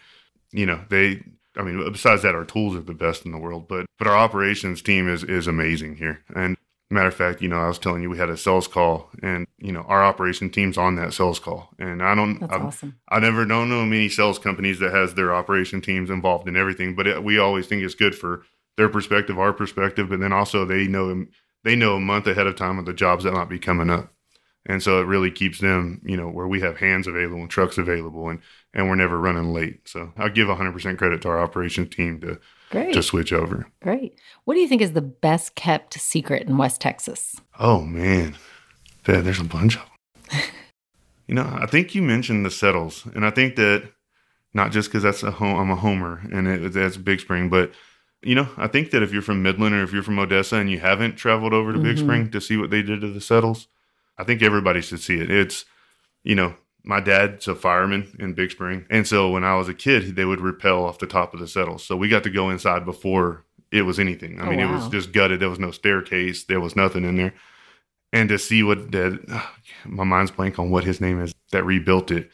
You 0.51 0.65
know, 0.65 0.81
they. 0.89 1.23
I 1.57 1.63
mean, 1.63 1.91
besides 1.91 2.21
that, 2.23 2.35
our 2.35 2.45
tools 2.45 2.75
are 2.75 2.81
the 2.81 2.93
best 2.93 3.25
in 3.25 3.31
the 3.31 3.37
world. 3.37 3.67
But 3.67 3.85
but 3.97 4.07
our 4.07 4.17
operations 4.17 4.81
team 4.81 5.07
is 5.07 5.23
is 5.23 5.47
amazing 5.47 5.97
here. 5.97 6.23
And 6.35 6.57
matter 6.89 7.07
of 7.07 7.15
fact, 7.15 7.41
you 7.41 7.47
know, 7.47 7.57
I 7.57 7.67
was 7.67 7.79
telling 7.79 8.01
you 8.01 8.09
we 8.09 8.17
had 8.17 8.29
a 8.29 8.37
sales 8.37 8.67
call, 8.67 9.09
and 9.21 9.47
you 9.57 9.71
know, 9.71 9.81
our 9.81 10.03
operation 10.03 10.49
team's 10.49 10.77
on 10.77 10.95
that 10.95 11.13
sales 11.13 11.39
call. 11.39 11.69
And 11.79 12.01
I 12.01 12.15
don't. 12.15 12.39
That's 12.39 12.53
I've, 12.53 12.63
awesome. 12.63 12.99
I 13.09 13.19
never 13.19 13.45
don't 13.45 13.69
know 13.69 13.85
many 13.85 14.09
sales 14.09 14.39
companies 14.39 14.79
that 14.79 14.93
has 14.93 15.13
their 15.13 15.33
operation 15.33 15.81
teams 15.81 16.09
involved 16.09 16.47
in 16.47 16.55
everything, 16.55 16.95
but 16.95 17.07
it, 17.07 17.23
we 17.23 17.39
always 17.39 17.67
think 17.67 17.83
it's 17.83 17.95
good 17.95 18.15
for 18.15 18.43
their 18.77 18.89
perspective, 18.89 19.39
our 19.39 19.53
perspective, 19.53 20.09
but 20.09 20.19
then 20.19 20.33
also 20.33 20.65
they 20.65 20.87
know 20.87 21.25
they 21.63 21.75
know 21.75 21.95
a 21.95 21.99
month 21.99 22.27
ahead 22.27 22.47
of 22.47 22.55
time 22.55 22.77
of 22.77 22.85
the 22.85 22.93
jobs 22.93 23.23
that 23.23 23.33
might 23.33 23.49
be 23.49 23.59
coming 23.59 23.89
up, 23.89 24.13
and 24.65 24.83
so 24.83 25.01
it 25.01 25.05
really 25.05 25.31
keeps 25.31 25.59
them, 25.59 26.01
you 26.05 26.17
know, 26.17 26.29
where 26.29 26.47
we 26.47 26.61
have 26.61 26.77
hands 26.77 27.07
available 27.07 27.41
and 27.41 27.49
trucks 27.49 27.77
available, 27.77 28.29
and 28.29 28.41
and 28.75 28.87
we're 28.89 28.95
never 28.95 29.17
running 29.19 29.53
late. 29.53 29.87
So 29.87 30.11
I 30.17 30.29
give 30.29 30.47
100% 30.47 30.97
credit 30.97 31.21
to 31.23 31.29
our 31.29 31.39
operations 31.41 31.95
team 31.95 32.19
to 32.21 32.39
Great. 32.69 32.93
to 32.93 33.01
switch 33.01 33.31
over. 33.33 33.67
Great. 33.81 34.19
What 34.43 34.53
do 34.55 34.59
you 34.59 34.67
think 34.67 34.81
is 34.81 34.91
the 34.91 35.01
best 35.01 35.55
kept 35.55 35.93
secret 35.99 36.47
in 36.47 36.57
West 36.57 36.81
Texas? 36.81 37.39
Oh 37.59 37.81
man, 37.81 38.35
yeah, 39.07 39.21
there's 39.21 39.39
a 39.39 39.43
bunch 39.45 39.77
of 39.77 39.81
them. 40.31 40.41
you 41.27 41.35
know, 41.35 41.57
I 41.59 41.65
think 41.65 41.95
you 41.95 42.01
mentioned 42.01 42.45
the 42.45 42.51
Settles, 42.51 43.05
and 43.15 43.25
I 43.25 43.29
think 43.31 43.55
that 43.55 43.89
not 44.53 44.71
just 44.71 44.89
because 44.89 45.03
that's 45.03 45.23
a 45.23 45.31
home, 45.31 45.57
I'm 45.57 45.71
a 45.71 45.75
homer, 45.75 46.21
and 46.31 46.47
it, 46.47 46.73
that's 46.73 46.97
Big 46.97 47.19
Spring, 47.19 47.49
but 47.49 47.71
you 48.21 48.33
know, 48.35 48.47
I 48.57 48.67
think 48.67 48.89
that 48.91 49.03
if 49.03 49.13
you're 49.13 49.21
from 49.21 49.43
Midland 49.43 49.75
or 49.75 49.83
if 49.83 49.93
you're 49.93 50.01
from 50.01 50.17
Odessa 50.17 50.55
and 50.55 50.69
you 50.71 50.79
haven't 50.79 51.15
traveled 51.15 51.53
over 51.53 51.71
to 51.71 51.77
Big 51.79 51.97
Mhm. 51.97 51.99
Spring 51.99 52.31
to 52.31 52.41
see 52.41 52.57
what 52.57 52.71
they 52.71 52.81
did 52.81 53.01
to 53.01 53.07
the 53.11 53.21
Settles, 53.21 53.67
I 54.17 54.23
think 54.23 54.41
everybody 54.41 54.81
should 54.81 54.99
see 55.01 55.19
it. 55.19 55.29
It's, 55.29 55.65
you 56.23 56.33
know, 56.33 56.55
my 56.85 56.99
dad's 56.99 57.47
a 57.47 57.55
fireman 57.55 58.15
in 58.19 58.33
Big 58.33 58.51
Spring, 58.51 58.85
and 58.89 59.07
so 59.07 59.29
when 59.31 59.43
I 59.43 59.55
was 59.55 59.67
a 59.67 59.73
kid, 59.73 60.15
they 60.15 60.25
would 60.25 60.39
rappel 60.41 60.85
off 60.85 60.99
the 60.99 61.07
top 61.07 61.33
of 61.33 61.39
the 61.39 61.47
Settles, 61.47 61.83
so 61.83 61.97
we 61.97 62.07
got 62.09 62.23
to 62.23 62.29
go 62.29 62.49
inside 62.49 62.85
before 62.85 63.43
it 63.71 63.81
was 63.81 63.99
anything. 63.99 64.39
I 64.39 64.45
Oh, 64.45 64.49
mean, 64.51 64.59
it 64.59 64.71
was 64.71 64.87
just 64.89 65.11
gutted. 65.11 65.39
There 65.39 65.49
was 65.49 65.59
no 65.59 65.71
staircase. 65.71 66.43
There 66.45 66.61
was 66.61 66.75
nothing 66.75 67.03
in 67.03 67.17
there. 67.17 67.33
And 68.13 68.29
to 68.29 68.37
see 68.39 68.63
what 68.63 68.91
that 68.91 69.41
my 69.85 70.05
mind's 70.05 70.31
blank 70.31 70.57
on 70.59 70.69
what 70.69 70.85
his 70.85 71.01
name 71.01 71.21
is 71.21 71.33
that 71.51 71.65
rebuilt 71.65 72.11
it. 72.11 72.29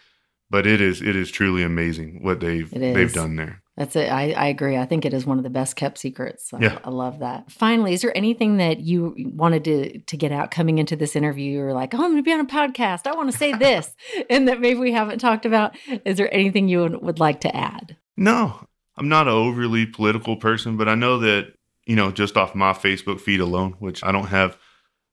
But 0.51 0.67
it 0.67 0.81
is 0.81 1.01
it 1.01 1.15
is 1.15 1.31
truly 1.31 1.63
amazing 1.63 2.21
what 2.21 2.41
they've 2.41 2.69
they've 2.69 3.13
done 3.13 3.37
there 3.37 3.63
That's 3.81 3.95
it. 3.95 4.11
I, 4.11 4.31
I 4.33 4.45
agree. 4.47 4.77
I 4.77 4.85
think 4.85 5.05
it 5.05 5.13
is 5.13 5.25
one 5.25 5.39
of 5.39 5.43
the 5.43 5.49
best 5.49 5.75
kept 5.75 5.97
secrets. 5.97 6.53
I, 6.53 6.59
Yeah. 6.59 6.77
I 6.83 6.91
love 6.91 7.19
that. 7.19 7.51
Finally, 7.51 7.93
is 7.93 8.03
there 8.03 8.15
anything 8.15 8.57
that 8.57 8.79
you 8.79 9.15
wanted 9.33 9.63
to 9.63 9.99
to 9.99 10.17
get 10.17 10.31
out 10.31 10.51
coming 10.51 10.77
into 10.77 10.95
this 10.95 11.15
interview? 11.15 11.51
You're 11.51 11.73
like, 11.73 11.95
oh, 11.95 11.97
I'm 11.97 12.11
going 12.11 12.17
to 12.17 12.23
be 12.23 12.31
on 12.31 12.41
a 12.41 12.45
podcast. 12.45 13.07
I 13.07 13.15
want 13.15 13.31
to 13.31 13.37
say 13.37 13.53
this, 13.57 13.95
and 14.29 14.47
that 14.47 14.61
maybe 14.61 14.79
we 14.79 14.91
haven't 14.91 15.19
talked 15.19 15.47
about. 15.47 15.75
Is 16.05 16.17
there 16.17 16.31
anything 16.31 16.67
you 16.67 16.81
would, 16.81 17.01
would 17.01 17.19
like 17.19 17.41
to 17.41 17.55
add? 17.55 17.97
no 18.17 18.67
i'm 18.97 19.09
not 19.09 19.27
an 19.27 19.33
overly 19.33 19.85
political 19.85 20.35
person 20.35 20.77
but 20.77 20.87
i 20.87 20.95
know 20.95 21.17
that 21.17 21.53
you 21.85 21.95
know 21.95 22.11
just 22.11 22.37
off 22.37 22.55
my 22.55 22.71
facebook 22.73 23.19
feed 23.19 23.39
alone 23.39 23.73
which 23.79 24.03
i 24.03 24.11
don't 24.11 24.27
have 24.27 24.57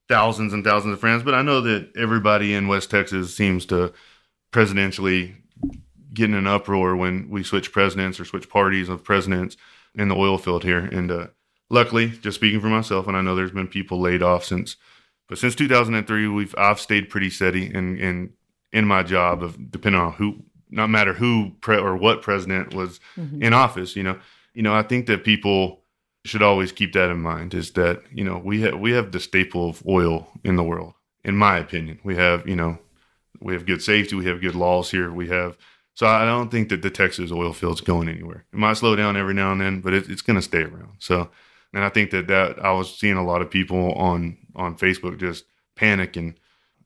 thousands 0.08 0.52
and 0.52 0.64
thousands 0.64 0.92
of 0.92 1.00
friends 1.00 1.22
but 1.22 1.34
i 1.34 1.42
know 1.42 1.60
that 1.60 1.90
everybody 1.96 2.54
in 2.54 2.68
west 2.68 2.90
texas 2.90 3.34
seems 3.34 3.64
to 3.64 3.92
presidentially 4.52 5.34
get 6.12 6.26
in 6.26 6.34
an 6.34 6.46
uproar 6.46 6.96
when 6.96 7.28
we 7.28 7.42
switch 7.42 7.72
presidents 7.72 8.18
or 8.18 8.24
switch 8.24 8.48
parties 8.48 8.88
of 8.88 9.04
presidents 9.04 9.56
in 9.94 10.08
the 10.08 10.16
oil 10.16 10.38
field 10.38 10.64
here 10.64 10.78
and 10.78 11.10
uh, 11.10 11.26
luckily 11.70 12.08
just 12.08 12.36
speaking 12.36 12.60
for 12.60 12.68
myself 12.68 13.06
and 13.06 13.16
i 13.16 13.20
know 13.20 13.34
there's 13.34 13.50
been 13.50 13.68
people 13.68 14.00
laid 14.00 14.22
off 14.22 14.44
since 14.44 14.76
but 15.28 15.38
since 15.38 15.54
2003 15.54 16.28
we've 16.28 16.54
i've 16.56 16.80
stayed 16.80 17.10
pretty 17.10 17.30
steady 17.30 17.66
in 17.66 17.98
in 17.98 18.32
in 18.72 18.86
my 18.86 19.02
job 19.02 19.42
of 19.42 19.70
depending 19.70 20.00
on 20.00 20.12
who 20.14 20.42
not 20.70 20.90
matter 20.90 21.14
who 21.14 21.52
pre- 21.60 21.78
or 21.78 21.96
what 21.96 22.22
president 22.22 22.74
was 22.74 23.00
mm-hmm. 23.16 23.42
in 23.42 23.52
office. 23.52 23.96
You 23.96 24.02
know, 24.02 24.18
you 24.54 24.62
know, 24.62 24.74
I 24.74 24.82
think 24.82 25.06
that 25.06 25.24
people 25.24 25.82
should 26.24 26.42
always 26.42 26.72
keep 26.72 26.92
that 26.92 27.10
in 27.10 27.20
mind. 27.20 27.54
Is 27.54 27.72
that 27.72 28.02
you 28.12 28.24
know 28.24 28.38
we 28.38 28.62
have 28.62 28.78
we 28.78 28.92
have 28.92 29.12
the 29.12 29.20
staple 29.20 29.70
of 29.70 29.82
oil 29.86 30.28
in 30.44 30.56
the 30.56 30.64
world. 30.64 30.94
In 31.24 31.36
my 31.36 31.58
opinion, 31.58 31.98
we 32.04 32.16
have 32.16 32.46
you 32.46 32.56
know 32.56 32.78
we 33.40 33.52
have 33.54 33.66
good 33.66 33.82
safety, 33.82 34.16
we 34.16 34.26
have 34.26 34.40
good 34.40 34.54
laws 34.54 34.90
here, 34.90 35.10
we 35.10 35.28
have. 35.28 35.56
So 35.98 36.06
I 36.06 36.24
don't 36.24 36.48
think 36.48 36.68
that 36.68 36.82
the 36.82 36.90
Texas 36.90 37.32
oil 37.32 37.52
field's 37.52 37.80
going 37.80 38.08
anywhere. 38.08 38.44
It 38.52 38.58
might 38.60 38.76
slow 38.76 38.94
down 38.94 39.16
every 39.16 39.34
now 39.34 39.50
and 39.50 39.60
then, 39.60 39.80
but 39.80 39.92
it, 39.92 40.08
it's 40.08 40.22
going 40.22 40.36
to 40.36 40.42
stay 40.42 40.62
around. 40.62 40.92
So, 41.00 41.28
and 41.74 41.82
I 41.82 41.88
think 41.88 42.12
that 42.12 42.28
that 42.28 42.64
I 42.64 42.70
was 42.70 42.96
seeing 42.96 43.16
a 43.16 43.24
lot 43.24 43.42
of 43.42 43.50
people 43.50 43.94
on 43.94 44.38
on 44.54 44.78
Facebook 44.78 45.18
just 45.18 45.44
panic 45.74 46.14
and 46.16 46.36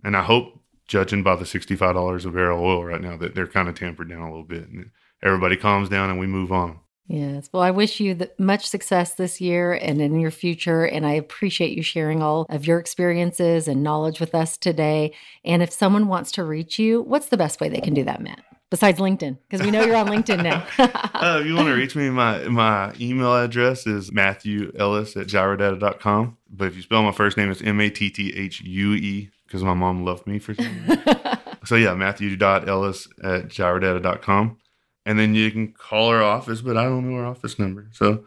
I 0.03 0.23
hope 0.23 0.59
judging 0.89 1.23
by 1.23 1.37
the 1.37 1.45
$65 1.45 2.25
a 2.25 2.31
barrel 2.31 2.65
oil 2.65 2.87
right 2.87 3.03
now 3.03 3.19
that 3.19 3.35
they're 3.35 3.47
kind 3.47 3.69
of 3.69 3.75
tampered 3.75 4.09
down 4.09 4.23
a 4.23 4.31
little 4.31 4.45
bit 4.45 4.67
and 4.69 4.91
everybody 5.23 5.59
calms 5.59 5.91
down 5.91 6.09
and 6.09 6.19
we 6.19 6.27
move 6.27 6.51
on. 6.51 6.81
Yes. 7.07 7.51
Well, 7.53 7.63
I 7.63 7.71
wish 7.71 8.01
you 8.01 8.15
the, 8.15 8.31
much 8.39 8.67
success 8.67 9.13
this 9.13 9.43
year 9.43 9.75
and 9.75 10.01
in 10.01 10.21
your 10.21 10.31
future. 10.31 10.87
And 10.87 11.05
I 11.05 11.13
appreciate 11.13 11.77
you 11.77 11.83
sharing 11.83 12.23
all 12.23 12.47
of 12.49 12.67
your 12.67 12.79
experiences 12.79 13.69
and 13.69 13.83
knowledge 13.83 14.21
with 14.21 14.35
us 14.35 14.57
today. 14.57 15.13
And 15.45 15.63
if 15.63 15.71
someone 15.71 16.09
wants 16.09 16.33
to 16.33 16.45
reach 16.45 16.79
you, 16.79 17.03
what's 17.03 17.27
the 17.27 17.37
best 17.37 17.61
way 17.61 17.69
they 17.69 17.81
can 17.81 17.93
do 17.93 18.05
that, 18.05 18.23
Matt? 18.23 18.43
Besides 18.73 19.01
LinkedIn, 19.01 19.37
because 19.47 19.63
we 19.63 19.71
know 19.71 19.85
you're 19.85 19.97
on 19.97 20.09
LinkedIn 20.09 20.43
now. 20.43 20.67
uh, 20.79 21.41
if 21.41 21.47
you 21.47 21.55
want 21.55 21.69
to 21.69 21.75
reach 21.75 21.95
me, 21.95 22.09
my 22.09 22.39
my 22.49 22.95
email 22.99 23.37
address 23.37 23.87
is 23.87 24.11
Matthew 24.11 24.73
Ellis 24.79 25.15
at 25.15 25.27
gyrodata.com. 25.27 26.39
But 26.49 26.69
if 26.69 26.77
you 26.77 26.81
spell 26.81 27.03
my 27.03 27.13
first 27.13 27.37
name, 27.37 27.51
it's 27.51 27.61
M 27.61 27.79
A 27.83 27.91
T 27.91 28.09
T 28.09 28.33
H 28.35 28.63
U 28.63 28.95
E 28.95 29.29
because 29.47 29.63
my 29.63 29.75
mom 29.75 30.07
loved 30.07 30.27
me 30.27 30.39
for 30.39 30.55
some 30.55 31.03
so 31.67 31.77
yeah, 31.77 31.93
Matthew.ellis 31.93 33.09
at 33.23 33.49
gyrodata.com. 33.49 34.57
And 35.05 35.19
then 35.19 35.35
you 35.35 35.51
can 35.51 35.73
call 35.73 36.09
our 36.09 36.23
office, 36.23 36.63
but 36.63 36.79
I 36.79 36.85
don't 36.85 37.11
know 37.11 37.19
our 37.19 37.27
office 37.27 37.59
number. 37.59 37.89
So 37.93 38.25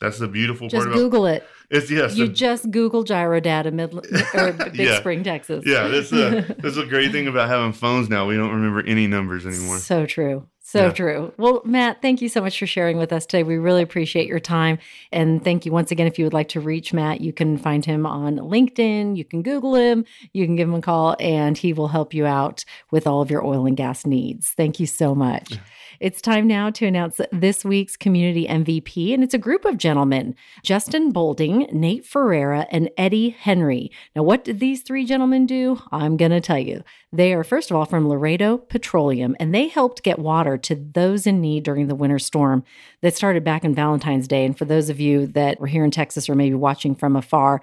that's 0.00 0.18
the 0.18 0.28
beautiful 0.28 0.68
just 0.68 0.86
part. 0.86 0.94
Just 0.94 1.02
Google 1.02 1.26
it. 1.26 1.46
It's 1.74 1.90
yes. 1.90 2.14
You 2.14 2.28
just 2.28 2.70
Google 2.70 3.04
Gyrodata 3.04 3.72
Midland 3.72 4.06
or 4.34 4.52
Big 4.70 4.76
yeah. 4.76 4.98
Spring, 4.98 5.24
Texas. 5.24 5.64
Yeah, 5.66 5.88
this 5.88 6.12
uh, 6.12 6.44
is 6.64 6.76
a 6.76 6.86
great 6.86 7.10
thing 7.10 7.26
about 7.26 7.48
having 7.48 7.72
phones 7.72 8.08
now. 8.08 8.26
We 8.26 8.36
don't 8.36 8.52
remember 8.52 8.86
any 8.86 9.08
numbers 9.08 9.44
anymore. 9.44 9.78
So 9.78 10.06
true. 10.06 10.46
So 10.60 10.86
yeah. 10.86 10.92
true. 10.92 11.32
Well, 11.36 11.62
Matt, 11.64 12.00
thank 12.00 12.22
you 12.22 12.28
so 12.28 12.40
much 12.40 12.58
for 12.58 12.66
sharing 12.66 12.96
with 12.96 13.12
us 13.12 13.26
today. 13.26 13.42
We 13.42 13.56
really 13.56 13.82
appreciate 13.82 14.28
your 14.28 14.40
time. 14.40 14.78
And 15.12 15.42
thank 15.42 15.66
you 15.66 15.72
once 15.72 15.90
again. 15.90 16.06
If 16.06 16.18
you 16.18 16.24
would 16.24 16.32
like 16.32 16.48
to 16.50 16.60
reach 16.60 16.92
Matt, 16.92 17.20
you 17.20 17.32
can 17.32 17.58
find 17.58 17.84
him 17.84 18.06
on 18.06 18.36
LinkedIn. 18.36 19.16
You 19.16 19.24
can 19.24 19.42
Google 19.42 19.74
him. 19.74 20.04
You 20.32 20.46
can 20.46 20.56
give 20.56 20.68
him 20.68 20.74
a 20.74 20.80
call, 20.80 21.16
and 21.20 21.58
he 21.58 21.72
will 21.72 21.88
help 21.88 22.14
you 22.14 22.24
out 22.24 22.64
with 22.90 23.06
all 23.06 23.20
of 23.20 23.30
your 23.30 23.44
oil 23.44 23.66
and 23.66 23.76
gas 23.76 24.06
needs. 24.06 24.50
Thank 24.50 24.80
you 24.80 24.86
so 24.86 25.14
much. 25.14 25.58
It's 26.00 26.20
time 26.20 26.46
now 26.46 26.70
to 26.70 26.86
announce 26.86 27.20
this 27.30 27.64
week's 27.64 27.96
community 27.96 28.46
MVP, 28.46 29.14
and 29.14 29.22
it's 29.22 29.34
a 29.34 29.38
group 29.38 29.64
of 29.64 29.78
gentlemen 29.78 30.34
Justin 30.62 31.12
Bolding, 31.12 31.68
Nate 31.72 32.04
Ferreira, 32.04 32.66
and 32.70 32.90
Eddie 32.96 33.30
Henry. 33.30 33.90
Now, 34.16 34.22
what 34.24 34.44
did 34.44 34.58
these 34.58 34.82
three 34.82 35.04
gentlemen 35.04 35.46
do? 35.46 35.80
I'm 35.92 36.16
going 36.16 36.32
to 36.32 36.40
tell 36.40 36.58
you. 36.58 36.82
They 37.12 37.32
are, 37.32 37.44
first 37.44 37.70
of 37.70 37.76
all, 37.76 37.84
from 37.84 38.08
Laredo 38.08 38.58
Petroleum, 38.58 39.36
and 39.38 39.54
they 39.54 39.68
helped 39.68 40.02
get 40.02 40.18
water 40.18 40.58
to 40.58 40.74
those 40.74 41.26
in 41.26 41.40
need 41.40 41.62
during 41.62 41.86
the 41.86 41.94
winter 41.94 42.18
storm 42.18 42.64
that 43.02 43.14
started 43.14 43.44
back 43.44 43.64
in 43.64 43.74
Valentine's 43.74 44.26
Day. 44.26 44.44
And 44.44 44.58
for 44.58 44.64
those 44.64 44.90
of 44.90 44.98
you 44.98 45.26
that 45.28 45.60
were 45.60 45.68
here 45.68 45.84
in 45.84 45.90
Texas 45.92 46.28
or 46.28 46.34
maybe 46.34 46.56
watching 46.56 46.94
from 46.96 47.14
afar, 47.14 47.60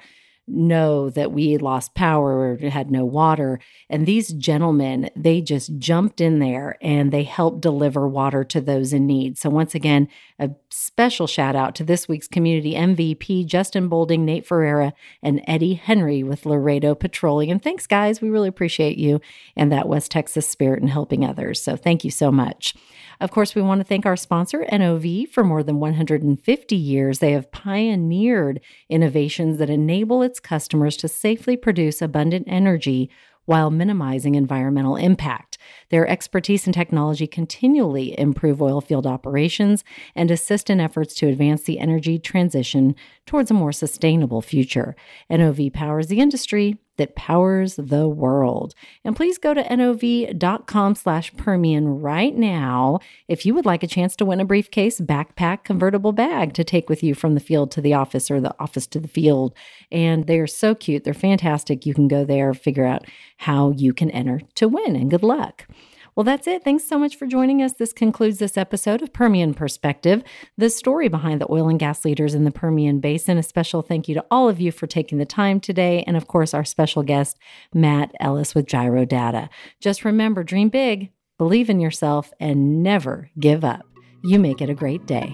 know 0.52 1.10
that 1.10 1.32
we 1.32 1.58
lost 1.58 1.96
power 1.96 2.52
or 2.52 2.70
had 2.70 2.92
no 2.92 3.06
water. 3.06 3.60
And 3.90 4.06
these 4.06 4.34
gentlemen, 4.34 5.10
they 5.16 5.42
just 5.42 5.78
jumped 5.78 6.22
in 6.22 6.40
there 6.40 6.78
and 6.82 7.12
they 7.12 7.24
helped 7.24 7.62
deliver 7.62 8.08
water 8.08 8.44
to 8.46 8.62
those 8.62 8.94
in 8.94 9.08
need. 9.08 9.38
So, 9.38 9.50
once 9.50 9.74
again, 9.74 10.08
a 10.40 10.52
special 10.70 11.28
shout 11.28 11.56
out 11.56 11.76
to 11.76 11.84
this 11.84 12.08
week's 12.08 12.28
community 12.28 12.74
MVP, 12.74 13.46
Justin 13.46 13.88
Bolding, 13.88 14.26
Nate 14.26 14.46
Ferreira, 14.46 14.94
and 15.24 15.42
Eddie 15.48 15.76
Henry 15.76 16.24
with 16.24 16.46
Laredo 16.46 16.96
Petroleum. 16.96 17.60
Thanks, 17.60 17.88
guys. 17.88 18.22
We 18.22 18.30
really 18.30 18.50
appreciate 18.50 18.98
you 18.98 19.22
and 19.56 19.72
that 19.72 19.88
West 19.88 20.12
Texas 20.12 20.48
spirit 20.48 20.82
in 20.82 20.88
helping 20.90 21.26
others. 21.26 21.62
So, 21.62 21.76
thank 21.76 22.04
you 22.04 22.12
so 22.12 22.32
much. 22.32 22.76
Of 23.22 23.30
course, 23.30 23.54
we 23.54 23.62
want 23.62 23.80
to 23.82 23.86
thank 23.86 24.08
our 24.08 24.18
sponsor, 24.18 24.66
NOV. 24.72 25.30
For 25.32 25.44
more 25.44 25.62
than 25.62 25.80
150 25.80 26.76
years, 26.76 27.20
they 27.20 27.34
have 27.34 27.52
pioneered 27.52 28.60
innovations 28.90 29.60
that 29.60 29.70
enable 29.70 30.24
its 30.24 30.40
customers 30.44 30.98
to 30.98 31.08
safely 31.08 31.56
produce 31.56 32.02
abundant 32.02 32.46
energy 32.48 33.10
while 33.46 33.72
minimizing 33.72 34.36
environmental 34.36 34.96
impact. 34.96 35.58
Their 35.90 36.08
expertise 36.08 36.66
and 36.68 36.74
technology 36.74 37.28
continually 37.28 38.18
improve 38.18 38.62
oil 38.62 38.82
field 38.82 39.08
operations 39.08 39.84
and 40.16 40.30
assist 40.30 40.70
in 40.70 40.80
efforts 40.80 41.14
to 41.16 41.28
advance 41.28 41.64
the 41.64 41.80
energy 41.80 42.20
transition 42.20 42.96
towards 43.26 43.52
a 43.52 43.56
more 43.56 43.72
sustainable 43.72 44.42
future. 44.42 44.96
NOV 45.30 45.74
powers 45.74 46.08
the 46.08 46.20
industry 46.20 46.78
that 46.98 47.16
powers 47.16 47.76
the 47.76 48.08
world. 48.08 48.74
And 49.04 49.16
please 49.16 49.38
go 49.38 49.54
to 49.54 49.76
nov.com 49.76 50.96
slash 50.96 51.36
Permian 51.36 52.02
right 52.02 52.36
now 52.36 53.00
if 53.28 53.46
you 53.46 53.54
would 53.54 53.66
like 53.66 53.84
a 53.84 53.88
chance 53.88 54.16
to 54.18 54.26
win 54.26 54.40
a 54.40 54.46
briefcase, 54.46 55.00
backpack, 55.00 55.64
convertible 55.64 56.12
bag 56.12 56.54
to 56.54 56.64
take 56.64 56.90
with 56.90 57.04
you 57.04 57.16
from 57.16 57.34
the 57.34 57.40
field 57.40 57.72
to 57.72 57.82
the 57.82 57.94
office 57.94 58.30
or 58.30 58.40
the 58.40 58.56
office 58.60 58.88
to 58.88 59.00
the 59.00 59.08
field. 59.08 59.54
And 59.92 60.28
they 60.28 60.40
are 60.40 60.48
so 60.48 60.76
cute. 60.76 61.04
They're 61.04 61.14
fantastic. 61.14 61.86
You 61.86 61.94
can 61.94 62.08
go 62.08 62.26
there, 62.26 62.54
figure 62.54 62.86
out 62.86 63.06
how 63.38 63.72
you 63.72 63.94
can 63.94 64.12
enter 64.12 64.42
to 64.56 64.68
win, 64.68 64.96
and 64.96 65.10
good 65.10 65.24
luck. 65.24 65.68
Well, 66.16 66.26
that's 66.26 66.46
it. 66.46 66.64
Thanks 66.66 66.84
so 66.86 67.00
much 67.00 67.16
for 67.16 67.26
joining 67.26 67.62
us. 67.64 67.74
This 67.74 67.94
concludes 67.94 68.40
this 68.40 68.58
episode 68.58 69.02
of 69.02 69.14
Permian 69.14 69.54
Perspective, 69.54 70.24
the 70.58 70.70
story 70.70 71.08
behind 71.08 71.40
the 71.40 71.50
oil 71.50 71.70
and 71.70 71.80
gas 71.80 72.04
leaders 72.04 72.34
in 72.34 72.44
the 72.44 72.52
Permian 72.52 73.00
Basin. 73.00 73.38
A 73.38 73.44
special 73.44 73.82
thank 73.82 74.10
you 74.10 74.16
to 74.16 74.26
all 74.30 74.50
of 74.50 74.60
you 74.60 74.74
for 74.74 74.88
taking 74.88 75.20
the 75.20 75.26
time 75.26 75.62
today. 75.62 76.04
And 76.06 76.18
of 76.18 76.28
course, 76.28 76.54
our 76.54 76.66
special 76.66 77.02
guest, 77.02 77.40
Matt 77.74 78.12
Ellis 78.20 78.54
with 78.54 78.66
Gyrodata. 78.66 79.48
Just 79.80 80.04
remember 80.04 80.44
dream 80.44 80.68
big, 80.68 81.12
believe 81.38 81.70
in 81.70 81.80
yourself, 81.80 82.34
and 82.42 82.84
never 82.84 83.30
give 83.40 83.64
up. 83.64 83.86
You 84.22 84.38
make 84.38 84.62
it 84.62 84.70
a 84.70 84.76
great 84.76 85.06
day. 85.06 85.34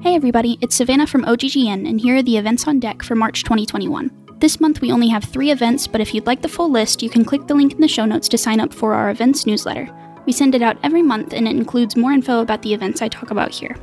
Hey, 0.00 0.16
everybody, 0.16 0.58
it's 0.60 0.74
Savannah 0.74 1.06
from 1.06 1.24
OGGN, 1.24 1.88
and 1.88 2.00
here 2.00 2.16
are 2.16 2.22
the 2.22 2.36
events 2.36 2.66
on 2.66 2.80
deck 2.80 3.04
for 3.04 3.14
March 3.14 3.44
2021. 3.44 4.10
This 4.38 4.60
month 4.60 4.80
we 4.80 4.92
only 4.92 5.08
have 5.08 5.24
three 5.24 5.52
events, 5.52 5.86
but 5.86 6.00
if 6.00 6.12
you'd 6.12 6.26
like 6.26 6.42
the 6.42 6.48
full 6.48 6.70
list, 6.70 7.02
you 7.02 7.08
can 7.08 7.24
click 7.24 7.46
the 7.46 7.54
link 7.54 7.72
in 7.72 7.80
the 7.80 7.88
show 7.88 8.04
notes 8.04 8.28
to 8.28 8.36
sign 8.36 8.60
up 8.60 8.74
for 8.74 8.92
our 8.92 9.08
events 9.08 9.46
newsletter. 9.46 9.88
We 10.26 10.32
send 10.32 10.54
it 10.54 10.62
out 10.62 10.76
every 10.82 11.02
month 11.02 11.32
and 11.32 11.46
it 11.46 11.56
includes 11.56 11.96
more 11.96 12.12
info 12.12 12.40
about 12.40 12.62
the 12.62 12.74
events 12.74 13.00
I 13.00 13.08
talk 13.08 13.30
about 13.30 13.52
here. 13.52 13.76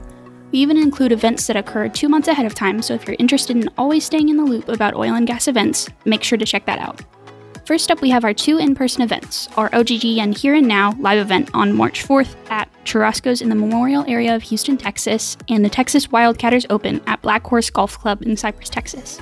We 0.51 0.59
even 0.59 0.77
include 0.77 1.11
events 1.11 1.47
that 1.47 1.55
occur 1.55 1.89
two 1.89 2.09
months 2.09 2.27
ahead 2.27 2.45
of 2.45 2.53
time, 2.53 2.81
so 2.81 2.93
if 2.93 3.07
you're 3.07 3.15
interested 3.17 3.55
in 3.55 3.69
always 3.77 4.05
staying 4.05 4.29
in 4.29 4.37
the 4.37 4.43
loop 4.43 4.69
about 4.69 4.93
oil 4.93 5.15
and 5.15 5.25
gas 5.25 5.47
events, 5.47 5.89
make 6.05 6.21
sure 6.21 6.37
to 6.37 6.45
check 6.45 6.65
that 6.67 6.77
out. 6.77 7.01
First 7.65 7.89
up, 7.89 8.01
we 8.01 8.09
have 8.09 8.25
our 8.25 8.33
two 8.33 8.57
in 8.57 8.75
person 8.75 9.01
events 9.01 9.47
our 9.55 9.69
OGGN 9.69 10.37
Here 10.37 10.53
and 10.53 10.67
Now 10.67 10.91
live 10.99 11.17
event 11.17 11.49
on 11.53 11.73
March 11.73 12.05
4th 12.05 12.35
at 12.49 12.69
Churrasco's 12.83 13.41
in 13.41 13.47
the 13.47 13.55
Memorial 13.55 14.03
area 14.07 14.35
of 14.35 14.43
Houston, 14.43 14.77
Texas, 14.77 15.37
and 15.47 15.63
the 15.63 15.69
Texas 15.69 16.07
Wildcatters 16.07 16.65
Open 16.69 17.01
at 17.07 17.21
Black 17.21 17.47
Horse 17.47 17.69
Golf 17.69 17.97
Club 17.97 18.21
in 18.21 18.35
Cypress, 18.35 18.69
Texas. 18.69 19.21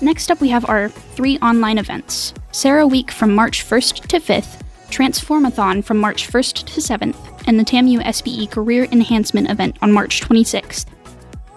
Next 0.00 0.30
up, 0.32 0.40
we 0.40 0.48
have 0.48 0.68
our 0.68 0.88
three 0.88 1.38
online 1.38 1.78
events 1.78 2.34
CERAWeek 2.50 3.12
from 3.12 3.34
March 3.34 3.64
1st 3.64 4.08
to 4.08 4.18
5th, 4.18 4.62
Transformathon 4.90 5.84
from 5.84 5.98
March 5.98 6.28
1st 6.28 6.66
to 6.66 6.80
7th, 6.80 7.44
and 7.46 7.58
the 7.58 7.64
TAMU 7.64 8.00
SPE 8.12 8.50
Career 8.50 8.84
Enhancement 8.92 9.50
event 9.50 9.76
on 9.82 9.92
March 9.92 10.20
26th. 10.20 10.86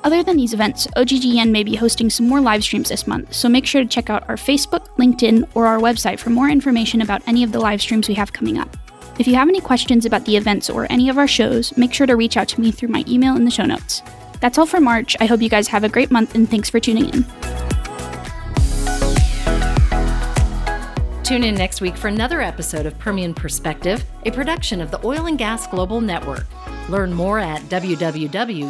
Other 0.03 0.23
than 0.23 0.37
these 0.37 0.53
events, 0.53 0.87
OGGN 0.95 1.51
may 1.51 1.63
be 1.63 1.75
hosting 1.75 2.09
some 2.09 2.27
more 2.27 2.39
live 2.39 2.63
streams 2.63 2.89
this 2.89 3.07
month, 3.07 3.33
so 3.33 3.49
make 3.49 3.65
sure 3.65 3.81
to 3.81 3.87
check 3.87 4.09
out 4.09 4.27
our 4.29 4.35
Facebook, 4.35 4.87
LinkedIn, 4.97 5.47
or 5.55 5.67
our 5.67 5.79
website 5.79 6.19
for 6.19 6.29
more 6.29 6.49
information 6.49 7.01
about 7.01 7.21
any 7.27 7.43
of 7.43 7.51
the 7.51 7.59
live 7.59 7.81
streams 7.81 8.07
we 8.07 8.13
have 8.15 8.31
coming 8.31 8.57
up. 8.57 8.77
If 9.19 9.27
you 9.27 9.35
have 9.35 9.49
any 9.49 9.59
questions 9.59 10.05
about 10.05 10.23
the 10.23 10.37
events 10.37 10.69
or 10.69 10.87
any 10.89 11.09
of 11.09 11.17
our 11.17 11.27
shows, 11.27 11.75
make 11.77 11.93
sure 11.93 12.07
to 12.07 12.15
reach 12.15 12.37
out 12.37 12.47
to 12.49 12.61
me 12.61 12.71
through 12.71 12.89
my 12.89 13.03
email 13.07 13.35
in 13.35 13.43
the 13.43 13.51
show 13.51 13.65
notes. 13.65 14.01
That's 14.39 14.57
all 14.57 14.65
for 14.65 14.79
March. 14.79 15.17
I 15.19 15.25
hope 15.25 15.41
you 15.41 15.49
guys 15.49 15.67
have 15.67 15.83
a 15.83 15.89
great 15.89 16.11
month 16.11 16.35
and 16.35 16.49
thanks 16.49 16.69
for 16.69 16.79
tuning 16.79 17.09
in. 17.09 17.68
Tune 21.29 21.43
in 21.43 21.53
next 21.53 21.79
week 21.79 21.95
for 21.95 22.07
another 22.07 22.41
episode 22.41 22.87
of 22.87 22.97
Permian 22.97 23.35
Perspective, 23.35 24.03
a 24.25 24.31
production 24.31 24.81
of 24.81 24.89
the 24.89 24.99
Oil 25.05 25.27
and 25.27 25.37
Gas 25.37 25.67
Global 25.67 26.01
Network. 26.01 26.47
Learn 26.89 27.13
more 27.13 27.37
at 27.37 27.61
www.oggn.com. 27.69 28.69